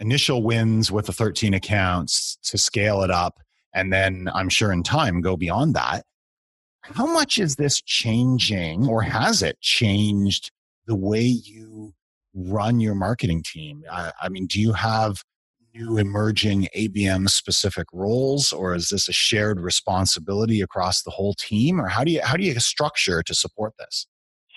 initial 0.00 0.42
wins 0.42 0.90
with 0.90 1.06
the 1.06 1.12
13 1.12 1.54
accounts 1.54 2.36
to 2.42 2.58
scale 2.58 3.02
it 3.02 3.10
up 3.10 3.38
and 3.74 3.92
then 3.92 4.28
i'm 4.34 4.48
sure 4.48 4.72
in 4.72 4.82
time 4.82 5.20
go 5.20 5.36
beyond 5.36 5.74
that 5.74 6.04
how 6.82 7.06
much 7.06 7.38
is 7.38 7.56
this 7.56 7.80
changing 7.82 8.86
or 8.88 9.02
has 9.02 9.42
it 9.42 9.60
changed 9.60 10.50
the 10.86 10.96
way 10.96 11.22
you 11.22 11.92
run 12.34 12.80
your 12.80 12.94
marketing 12.94 13.42
team? 13.44 13.82
I, 13.90 14.12
I 14.20 14.28
mean, 14.28 14.46
do 14.46 14.60
you 14.60 14.72
have 14.72 15.22
new 15.74 15.98
emerging 15.98 16.68
ABM 16.76 17.28
specific 17.28 17.86
roles, 17.92 18.52
or 18.52 18.74
is 18.74 18.88
this 18.88 19.08
a 19.08 19.12
shared 19.12 19.60
responsibility 19.60 20.60
across 20.60 21.02
the 21.02 21.10
whole 21.10 21.34
team, 21.34 21.80
or 21.80 21.86
how 21.86 22.02
do 22.02 22.10
you 22.10 22.20
how 22.22 22.36
do 22.36 22.44
you 22.44 22.58
structure 22.58 23.22
to 23.22 23.34
support 23.34 23.74
this? 23.78 24.06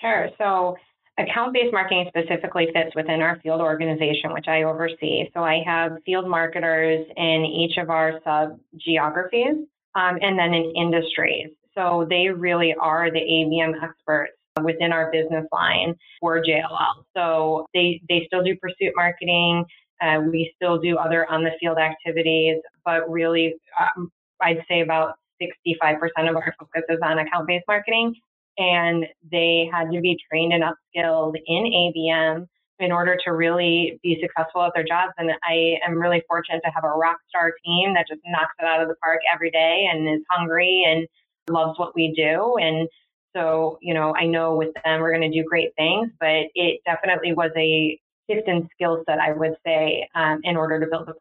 Sure. 0.00 0.30
So 0.38 0.76
Account 1.16 1.52
based 1.52 1.72
marketing 1.72 2.06
specifically 2.08 2.66
fits 2.72 2.94
within 2.96 3.22
our 3.22 3.38
field 3.40 3.60
organization, 3.60 4.32
which 4.32 4.48
I 4.48 4.64
oversee. 4.64 5.30
So 5.32 5.44
I 5.44 5.62
have 5.64 5.92
field 6.04 6.28
marketers 6.28 7.06
in 7.16 7.44
each 7.44 7.76
of 7.78 7.88
our 7.88 8.20
sub 8.24 8.58
geographies 8.76 9.64
um, 9.94 10.18
and 10.20 10.36
then 10.36 10.52
in 10.54 10.72
industries. 10.74 11.50
So 11.76 12.04
they 12.10 12.28
really 12.28 12.74
are 12.80 13.12
the 13.12 13.20
ABM 13.20 13.74
experts 13.80 14.32
within 14.62 14.92
our 14.92 15.10
business 15.12 15.46
line 15.52 15.94
for 16.20 16.42
JLL. 16.42 17.04
So 17.16 17.66
they, 17.74 18.00
they 18.08 18.24
still 18.26 18.42
do 18.42 18.56
pursuit 18.56 18.92
marketing. 18.96 19.64
Uh, 20.00 20.20
we 20.20 20.52
still 20.56 20.78
do 20.78 20.96
other 20.96 21.30
on 21.30 21.44
the 21.44 21.50
field 21.60 21.78
activities, 21.78 22.56
but 22.84 23.08
really, 23.08 23.54
um, 23.80 24.10
I'd 24.40 24.64
say 24.68 24.80
about 24.80 25.14
65% 25.40 25.98
of 26.28 26.36
our 26.36 26.54
focus 26.58 26.82
is 26.88 26.98
on 27.02 27.20
account 27.20 27.46
based 27.46 27.64
marketing 27.68 28.14
and 28.58 29.06
they 29.30 29.68
had 29.72 29.90
to 29.90 30.00
be 30.00 30.18
trained 30.30 30.52
and 30.52 30.62
upskilled 30.62 31.34
in 31.46 31.64
ABM 31.64 32.46
in 32.80 32.92
order 32.92 33.16
to 33.24 33.32
really 33.32 34.00
be 34.02 34.20
successful 34.20 34.62
at 34.62 34.72
their 34.74 34.84
jobs. 34.84 35.12
And 35.16 35.30
I 35.44 35.76
am 35.86 35.94
really 35.94 36.22
fortunate 36.28 36.60
to 36.64 36.70
have 36.74 36.84
a 36.84 36.88
rock 36.88 37.18
star 37.28 37.52
team 37.64 37.94
that 37.94 38.06
just 38.08 38.20
knocks 38.26 38.54
it 38.58 38.64
out 38.64 38.82
of 38.82 38.88
the 38.88 38.96
park 38.96 39.20
every 39.32 39.50
day 39.50 39.86
and 39.90 40.08
is 40.08 40.24
hungry 40.28 40.84
and 40.86 41.06
loves 41.48 41.78
what 41.78 41.94
we 41.94 42.12
do. 42.16 42.56
And 42.60 42.88
so, 43.36 43.78
you 43.80 43.94
know, 43.94 44.14
I 44.16 44.26
know 44.26 44.56
with 44.56 44.72
them 44.84 45.00
we're 45.00 45.16
going 45.16 45.30
to 45.30 45.42
do 45.42 45.46
great 45.48 45.70
things, 45.76 46.10
but 46.18 46.46
it 46.54 46.80
definitely 46.84 47.32
was 47.32 47.50
a 47.56 47.98
shift 48.28 48.48
in 48.48 48.68
skill 48.72 49.02
set, 49.08 49.18
I 49.18 49.32
would 49.32 49.54
say, 49.66 50.08
um, 50.14 50.40
in 50.42 50.56
order 50.56 50.80
to 50.80 50.86
build 50.86 51.06
the 51.08 51.14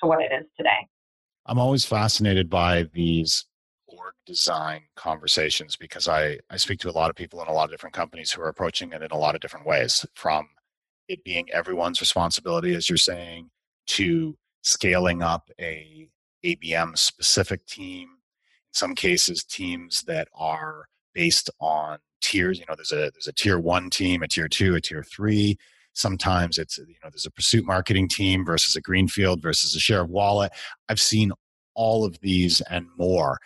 to 0.00 0.06
what 0.06 0.20
it 0.20 0.32
is 0.32 0.46
today. 0.56 0.88
I'm 1.46 1.58
always 1.58 1.84
fascinated 1.84 2.50
by 2.50 2.88
these 2.92 3.46
org 3.92 4.14
design 4.26 4.82
conversations 4.96 5.76
because 5.76 6.08
I, 6.08 6.38
I 6.50 6.56
speak 6.56 6.80
to 6.80 6.90
a 6.90 6.92
lot 6.92 7.10
of 7.10 7.16
people 7.16 7.40
in 7.42 7.48
a 7.48 7.52
lot 7.52 7.64
of 7.64 7.70
different 7.70 7.94
companies 7.94 8.32
who 8.32 8.42
are 8.42 8.48
approaching 8.48 8.92
it 8.92 9.02
in 9.02 9.10
a 9.10 9.18
lot 9.18 9.34
of 9.34 9.40
different 9.40 9.66
ways 9.66 10.04
from 10.14 10.48
it 11.08 11.24
being 11.24 11.50
everyone's 11.52 12.00
responsibility, 12.00 12.74
as 12.74 12.88
you're 12.88 12.96
saying, 12.96 13.50
to 13.86 14.36
scaling 14.62 15.22
up 15.22 15.50
a 15.60 16.08
ABM 16.44 16.96
specific 16.96 17.66
team. 17.66 18.08
In 18.08 18.74
some 18.74 18.94
cases, 18.94 19.44
teams 19.44 20.02
that 20.02 20.28
are 20.34 20.86
based 21.14 21.50
on 21.60 21.98
tiers. 22.20 22.58
You 22.58 22.64
know, 22.68 22.74
there's 22.74 22.92
a 22.92 23.10
there's 23.10 23.28
a 23.28 23.32
tier 23.32 23.58
one 23.58 23.90
team, 23.90 24.22
a 24.22 24.28
tier 24.28 24.48
two, 24.48 24.74
a 24.74 24.80
tier 24.80 25.02
three. 25.02 25.58
Sometimes 25.92 26.56
it's 26.56 26.78
you 26.78 26.96
know 27.02 27.10
there's 27.10 27.26
a 27.26 27.30
pursuit 27.30 27.66
marketing 27.66 28.08
team 28.08 28.44
versus 28.44 28.76
a 28.76 28.80
greenfield 28.80 29.42
versus 29.42 29.74
a 29.74 29.80
share 29.80 30.02
of 30.02 30.10
wallet. 30.10 30.52
I've 30.88 31.00
seen 31.00 31.32
all 31.74 32.04
of 32.04 32.18
these 32.20 32.60
and 32.62 32.86
more. 32.96 33.38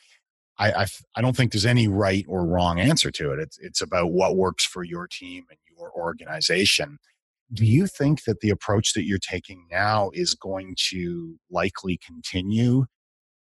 I, 0.59 0.73
I, 0.73 0.87
I 1.17 1.21
don't 1.21 1.37
think 1.37 1.53
there's 1.53 1.67
any 1.67 1.89
right 1.89 2.25
or 2.29 2.47
wrong 2.47 2.81
answer 2.81 3.11
to 3.11 3.33
it. 3.33 3.39
It's 3.39 3.59
it's 3.59 3.81
about 3.81 4.13
what 4.13 4.37
works 4.37 4.65
for 4.65 4.83
your 4.83 5.07
team 5.07 5.45
and 5.51 5.59
your 5.77 5.93
organization. 5.93 6.99
Do 7.53 7.65
you 7.65 7.87
think 7.87 8.25
that 8.25 8.41
the 8.41 8.51
approach 8.51 8.95
that 8.95 9.05
you're 9.05 9.19
taking 9.19 9.67
now 9.71 10.11
is 10.13 10.35
going 10.35 10.75
to 10.91 11.37
likely 11.51 11.99
continue 12.05 12.87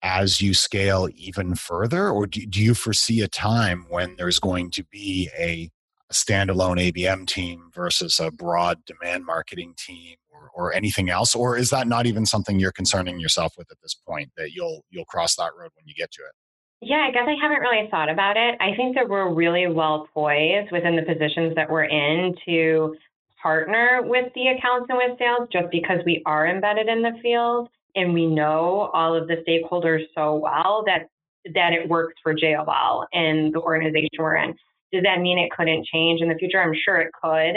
as 0.01 0.41
you 0.41 0.53
scale 0.53 1.09
even 1.15 1.55
further, 1.55 2.09
or 2.09 2.25
do, 2.25 2.45
do 2.45 2.61
you 2.61 2.73
foresee 2.73 3.21
a 3.21 3.27
time 3.27 3.85
when 3.89 4.15
there's 4.17 4.39
going 4.39 4.71
to 4.71 4.83
be 4.91 5.29
a, 5.37 5.69
a 6.09 6.13
standalone 6.13 6.91
ABM 6.91 7.27
team 7.27 7.69
versus 7.73 8.19
a 8.19 8.31
broad 8.31 8.79
demand 8.85 9.25
marketing 9.25 9.75
team 9.77 10.15
or, 10.31 10.49
or 10.55 10.73
anything 10.73 11.09
else, 11.09 11.35
or 11.35 11.55
is 11.55 11.69
that 11.69 11.87
not 11.87 12.05
even 12.05 12.25
something 12.25 12.59
you're 12.59 12.71
concerning 12.71 13.19
yourself 13.19 13.53
with 13.57 13.69
at 13.69 13.77
this 13.83 13.93
point? 13.93 14.31
That 14.37 14.51
you'll 14.53 14.85
you'll 14.89 15.05
cross 15.05 15.35
that 15.35 15.51
road 15.57 15.71
when 15.75 15.85
you 15.85 15.93
get 15.93 16.11
to 16.11 16.21
it. 16.21 16.33
Yeah, 16.81 17.05
I 17.07 17.11
guess 17.11 17.27
I 17.27 17.35
haven't 17.39 17.59
really 17.61 17.87
thought 17.91 18.09
about 18.09 18.37
it. 18.37 18.55
I 18.59 18.75
think 18.75 18.95
that 18.95 19.07
we're 19.07 19.31
really 19.31 19.67
well 19.67 20.07
poised 20.13 20.71
within 20.71 20.95
the 20.95 21.03
positions 21.03 21.53
that 21.55 21.69
we're 21.69 21.83
in 21.83 22.33
to 22.45 22.95
partner 23.41 24.01
with 24.03 24.33
the 24.33 24.47
accounts 24.47 24.87
and 24.89 24.97
with 24.97 25.17
sales 25.19 25.47
just 25.51 25.69
because 25.71 25.99
we 26.05 26.23
are 26.25 26.47
embedded 26.47 26.87
in 26.87 27.03
the 27.03 27.11
field 27.21 27.69
and 27.95 28.13
we 28.13 28.25
know 28.25 28.89
all 28.93 29.15
of 29.15 29.27
the 29.27 29.43
stakeholders 29.47 30.03
so 30.15 30.35
well 30.35 30.83
that 30.87 31.07
that 31.53 31.73
it 31.73 31.89
works 31.89 32.13
for 32.21 32.35
JLL 32.35 33.05
and 33.13 33.53
the 33.53 33.59
organization 33.59 34.09
we're 34.19 34.37
in. 34.37 34.53
Does 34.91 35.03
that 35.03 35.21
mean 35.21 35.39
it 35.39 35.51
couldn't 35.51 35.85
change 35.85 36.21
in 36.21 36.29
the 36.29 36.35
future? 36.35 36.61
I'm 36.61 36.73
sure 36.85 36.97
it 36.97 37.11
could. 37.21 37.55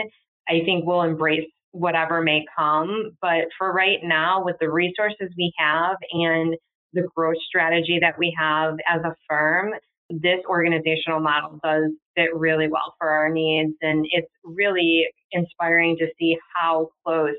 I 0.48 0.64
think 0.64 0.86
we'll 0.86 1.02
embrace 1.02 1.48
whatever 1.72 2.22
may 2.22 2.44
come, 2.56 3.16
but 3.20 3.44
for 3.58 3.72
right 3.72 3.98
now 4.02 4.44
with 4.44 4.56
the 4.60 4.70
resources 4.70 5.28
we 5.36 5.52
have 5.58 5.96
and 6.12 6.56
the 6.94 7.06
growth 7.14 7.36
strategy 7.46 7.98
that 8.00 8.18
we 8.18 8.34
have 8.38 8.74
as 8.88 9.02
a 9.04 9.14
firm, 9.28 9.72
this 10.10 10.40
organizational 10.48 11.20
model 11.20 11.58
does 11.62 11.90
fit 12.16 12.34
really 12.34 12.68
well 12.68 12.94
for 12.98 13.10
our 13.10 13.28
needs. 13.28 13.74
And 13.82 14.06
it's 14.10 14.30
really 14.44 15.06
inspiring 15.32 15.96
to 15.98 16.06
see 16.18 16.38
how 16.54 16.90
close 17.04 17.34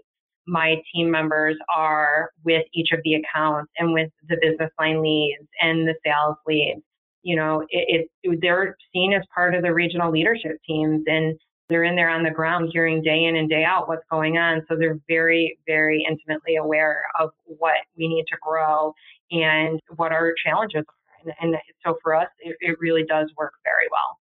my 0.48 0.76
team 0.94 1.10
members 1.10 1.56
are 1.76 2.30
with 2.44 2.64
each 2.74 2.90
of 2.92 3.00
the 3.04 3.16
accounts 3.16 3.72
and 3.78 3.94
with 3.94 4.10
the 4.28 4.38
business 4.42 4.72
line 4.80 5.02
leads 5.02 5.48
and 5.60 5.88
the 5.88 5.96
sales 6.06 6.38
leads. 6.46 6.82
You 7.24 7.36
know, 7.36 7.62
it, 7.70 8.08
it 8.24 8.40
they're 8.42 8.78
seen 8.94 9.14
as 9.14 9.24
part 9.34 9.56
of 9.56 9.64
the 9.64 9.74
regional 9.74 10.12
leadership 10.12 10.58
teams 10.68 11.04
and 11.08 11.36
they're 11.70 11.84
in 11.84 11.96
there 11.96 12.10
on 12.10 12.24
the 12.24 12.32
ground 12.32 12.70
hearing 12.72 13.02
day 13.02 13.26
in 13.26 13.36
and 13.36 13.50
day 13.50 13.64
out 13.64 13.88
what's 13.88 14.06
going 14.12 14.38
on. 14.38 14.64
So 14.70 14.76
they're 14.76 15.00
very, 15.08 15.58
very 15.66 16.06
intimately 16.08 16.56
aware 16.58 17.04
of 17.20 17.32
what 17.46 17.78
we 17.98 18.08
need 18.08 18.26
to 18.30 18.38
grow 18.42 18.94
and 19.32 19.80
what 19.96 20.12
our 20.12 20.34
challenges 20.46 20.84
are. 20.88 21.34
And, 21.42 21.54
and 21.54 21.62
so 21.84 21.98
for 22.04 22.16
us, 22.16 22.28
it, 22.40 22.56
it 22.62 22.78
really 22.80 23.04
does 23.04 23.32
work 23.38 23.54
very 23.64 23.88
well. 23.92 24.20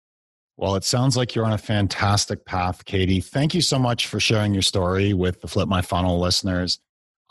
Well, 0.56 0.76
it 0.76 0.84
sounds 0.84 1.18
like 1.18 1.34
you're 1.34 1.46
on 1.46 1.54
a 1.54 1.58
fantastic 1.58 2.46
path, 2.46 2.86
Katie. 2.86 3.20
Thank 3.20 3.54
you 3.54 3.62
so 3.62 3.80
much 3.80 4.08
for 4.08 4.20
sharing 4.20 4.54
your 4.54 4.62
story 4.62 5.14
with 5.14 5.42
the 5.42 5.48
Flip 5.48 5.68
My 5.68 5.82
Funnel 5.82 6.20
listeners. 6.20 6.80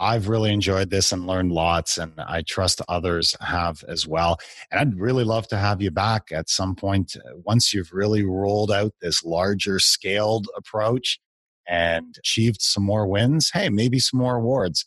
I've 0.03 0.29
really 0.29 0.53
enjoyed 0.53 0.91
this 0.91 1.13
and 1.13 1.27
learned 1.27 1.53
lots, 1.53 1.97
and 1.97 2.13
I 2.19 2.43
trust 2.43 2.83
others 2.89 3.37
have 3.41 3.85
as 3.89 4.07
well. 4.07 4.39
And 4.71 4.81
I'd 4.81 5.01
really 5.01 5.25
love 5.25 5.47
to 5.49 5.57
have 5.57 5.81
you 5.81 5.93
back 5.93 6.25
at 6.33 6.51
some 6.51 6.75
point 6.75 7.17
uh, 7.17 7.37
once 7.45 7.73
you've 7.73 7.93
really 7.93 8.25
rolled 8.25 8.73
out 8.73 8.93
this 9.01 9.23
larger 9.23 9.79
scaled 9.79 10.49
approach 10.57 11.21
and 11.69 12.17
achieved 12.19 12.61
some 12.61 12.83
more 12.83 13.07
wins. 13.07 13.51
Hey, 13.55 13.69
maybe 13.69 14.01
some 14.01 14.19
more 14.19 14.37
awards 14.37 14.87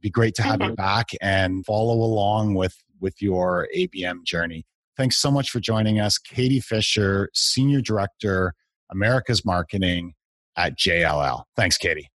be 0.00 0.10
great 0.10 0.34
to 0.36 0.42
have 0.42 0.62
you 0.62 0.74
back 0.74 1.10
and 1.20 1.64
follow 1.66 1.94
along 1.94 2.54
with 2.54 2.74
with 3.00 3.20
your 3.20 3.68
ABM 3.76 4.24
journey. 4.24 4.64
Thanks 4.96 5.18
so 5.18 5.30
much 5.30 5.50
for 5.50 5.60
joining 5.60 6.00
us, 6.00 6.16
Katie 6.16 6.60
Fisher, 6.60 7.28
Senior 7.34 7.82
Director, 7.82 8.54
America's 8.90 9.44
Marketing 9.44 10.14
at 10.56 10.78
JLL. 10.78 11.44
Thanks, 11.54 11.76
Katie. 11.76 12.08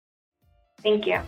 Thank 0.81 1.05
you. 1.07 1.19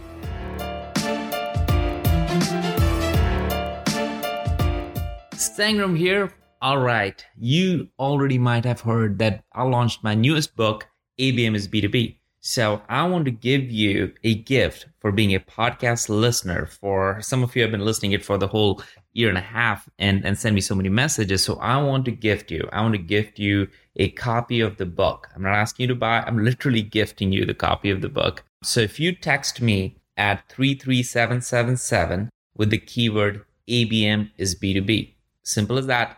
Sangram 5.35 5.97
here. 5.97 6.31
All 6.61 6.79
right, 6.79 7.23
you 7.37 7.89
already 7.99 8.37
might 8.37 8.65
have 8.65 8.81
heard 8.81 9.19
that 9.19 9.43
I 9.53 9.63
launched 9.63 10.03
my 10.03 10.15
newest 10.15 10.55
book, 10.55 10.87
ABM 11.19 11.55
is 11.55 11.67
B2B. 11.67 12.17
So 12.39 12.81
I 12.87 13.07
want 13.07 13.25
to 13.25 13.31
give 13.31 13.71
you 13.71 14.13
a 14.23 14.35
gift 14.35 14.85
for 14.99 15.11
being 15.11 15.33
a 15.33 15.39
podcast 15.39 16.09
listener. 16.09 16.67
For 16.67 17.19
some 17.21 17.43
of 17.43 17.55
you 17.55 17.63
have 17.63 17.71
been 17.71 17.83
listening 17.83 18.11
it 18.11 18.23
for 18.23 18.37
the 18.37 18.47
whole 18.47 18.83
year 19.13 19.29
and 19.29 19.37
a 19.37 19.41
half 19.41 19.89
and, 19.97 20.23
and 20.23 20.37
send 20.37 20.53
me 20.53 20.61
so 20.61 20.75
many 20.75 20.89
messages. 20.89 21.43
So 21.43 21.55
I 21.55 21.81
want 21.81 22.05
to 22.05 22.11
gift 22.11 22.51
you. 22.51 22.69
I 22.71 22.81
want 22.81 22.93
to 22.93 22.99
gift 22.99 23.39
you 23.39 23.67
a 23.95 24.09
copy 24.09 24.61
of 24.61 24.77
the 24.77 24.85
book. 24.85 25.27
I'm 25.35 25.41
not 25.41 25.55
asking 25.55 25.85
you 25.85 25.87
to 25.87 25.95
buy, 25.95 26.21
I'm 26.21 26.43
literally 26.43 26.83
gifting 26.83 27.31
you 27.31 27.45
the 27.45 27.55
copy 27.55 27.89
of 27.89 28.01
the 28.01 28.09
book. 28.09 28.43
So 28.63 28.79
if 28.79 28.99
you 28.99 29.11
text 29.11 29.59
me 29.59 29.97
at 30.15 30.47
33777 30.49 32.29
with 32.55 32.69
the 32.69 32.77
keyword 32.77 33.43
ABM 33.67 34.29
is 34.37 34.53
B2B, 34.53 35.14
simple 35.45 35.77
as 35.77 35.87
that. 35.87 36.17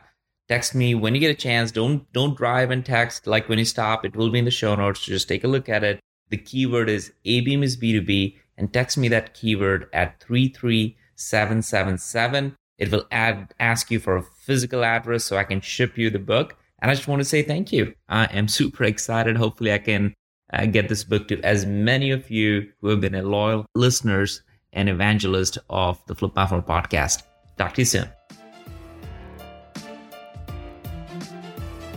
Text 0.49 0.73
me 0.73 0.95
when 0.95 1.13
you 1.13 1.19
get 1.19 1.31
a 1.31 1.35
chance. 1.35 1.71
Don't 1.71 2.11
don't 2.13 2.37
drive 2.37 2.71
and 2.71 2.85
text 2.85 3.27
like 3.27 3.49
when 3.49 3.59
you 3.59 3.65
stop. 3.65 4.05
It 4.05 4.15
will 4.15 4.29
be 4.29 4.39
in 4.39 4.45
the 4.45 4.51
show 4.51 4.75
notes. 4.75 5.05
Just 5.05 5.27
take 5.27 5.43
a 5.43 5.47
look 5.47 5.69
at 5.69 5.83
it 5.83 5.99
the 6.29 6.37
keyword 6.37 6.89
is 6.89 7.11
ABM 7.25 7.63
is 7.63 7.78
B2B 7.78 8.36
and 8.57 8.73
text 8.73 8.97
me 8.97 9.07
that 9.09 9.34
keyword 9.34 9.89
at 9.93 10.19
33777. 10.21 12.55
It 12.78 12.91
will 12.91 13.05
add, 13.11 13.53
ask 13.59 13.91
you 13.91 13.99
for 13.99 14.17
a 14.17 14.23
physical 14.23 14.84
address 14.84 15.23
so 15.23 15.38
I 15.38 15.43
can 15.43 15.61
ship 15.61 15.95
you 15.97 16.09
the 16.09 16.17
book. 16.19 16.57
And 16.80 16.91
I 16.91 16.95
just 16.95 17.07
want 17.07 17.21
to 17.21 17.25
say 17.25 17.41
thank 17.41 17.71
you. 17.71 17.93
I 18.07 18.25
am 18.25 18.47
super 18.49 18.84
excited. 18.84 19.38
Hopefully, 19.38 19.73
I 19.73 19.80
can 19.80 20.13
uh, 20.53 20.67
get 20.67 20.89
this 20.89 21.03
book 21.03 21.28
to 21.30 21.41
as 21.41 21.65
many 21.65 22.11
of 22.11 22.30
you 22.30 22.69
who 22.82 22.89
have 22.89 23.01
been 23.01 23.15
a 23.15 23.23
loyal 23.23 23.65
listeners 23.73 24.43
and 24.73 24.89
evangelist 24.89 25.57
of 25.69 26.05
the 26.05 26.13
Flip 26.13 26.36
My 26.36 26.45
podcast. 26.45 27.23
Talk 27.57 27.73
to 27.75 27.82
you 27.82 27.86
soon. 27.86 28.16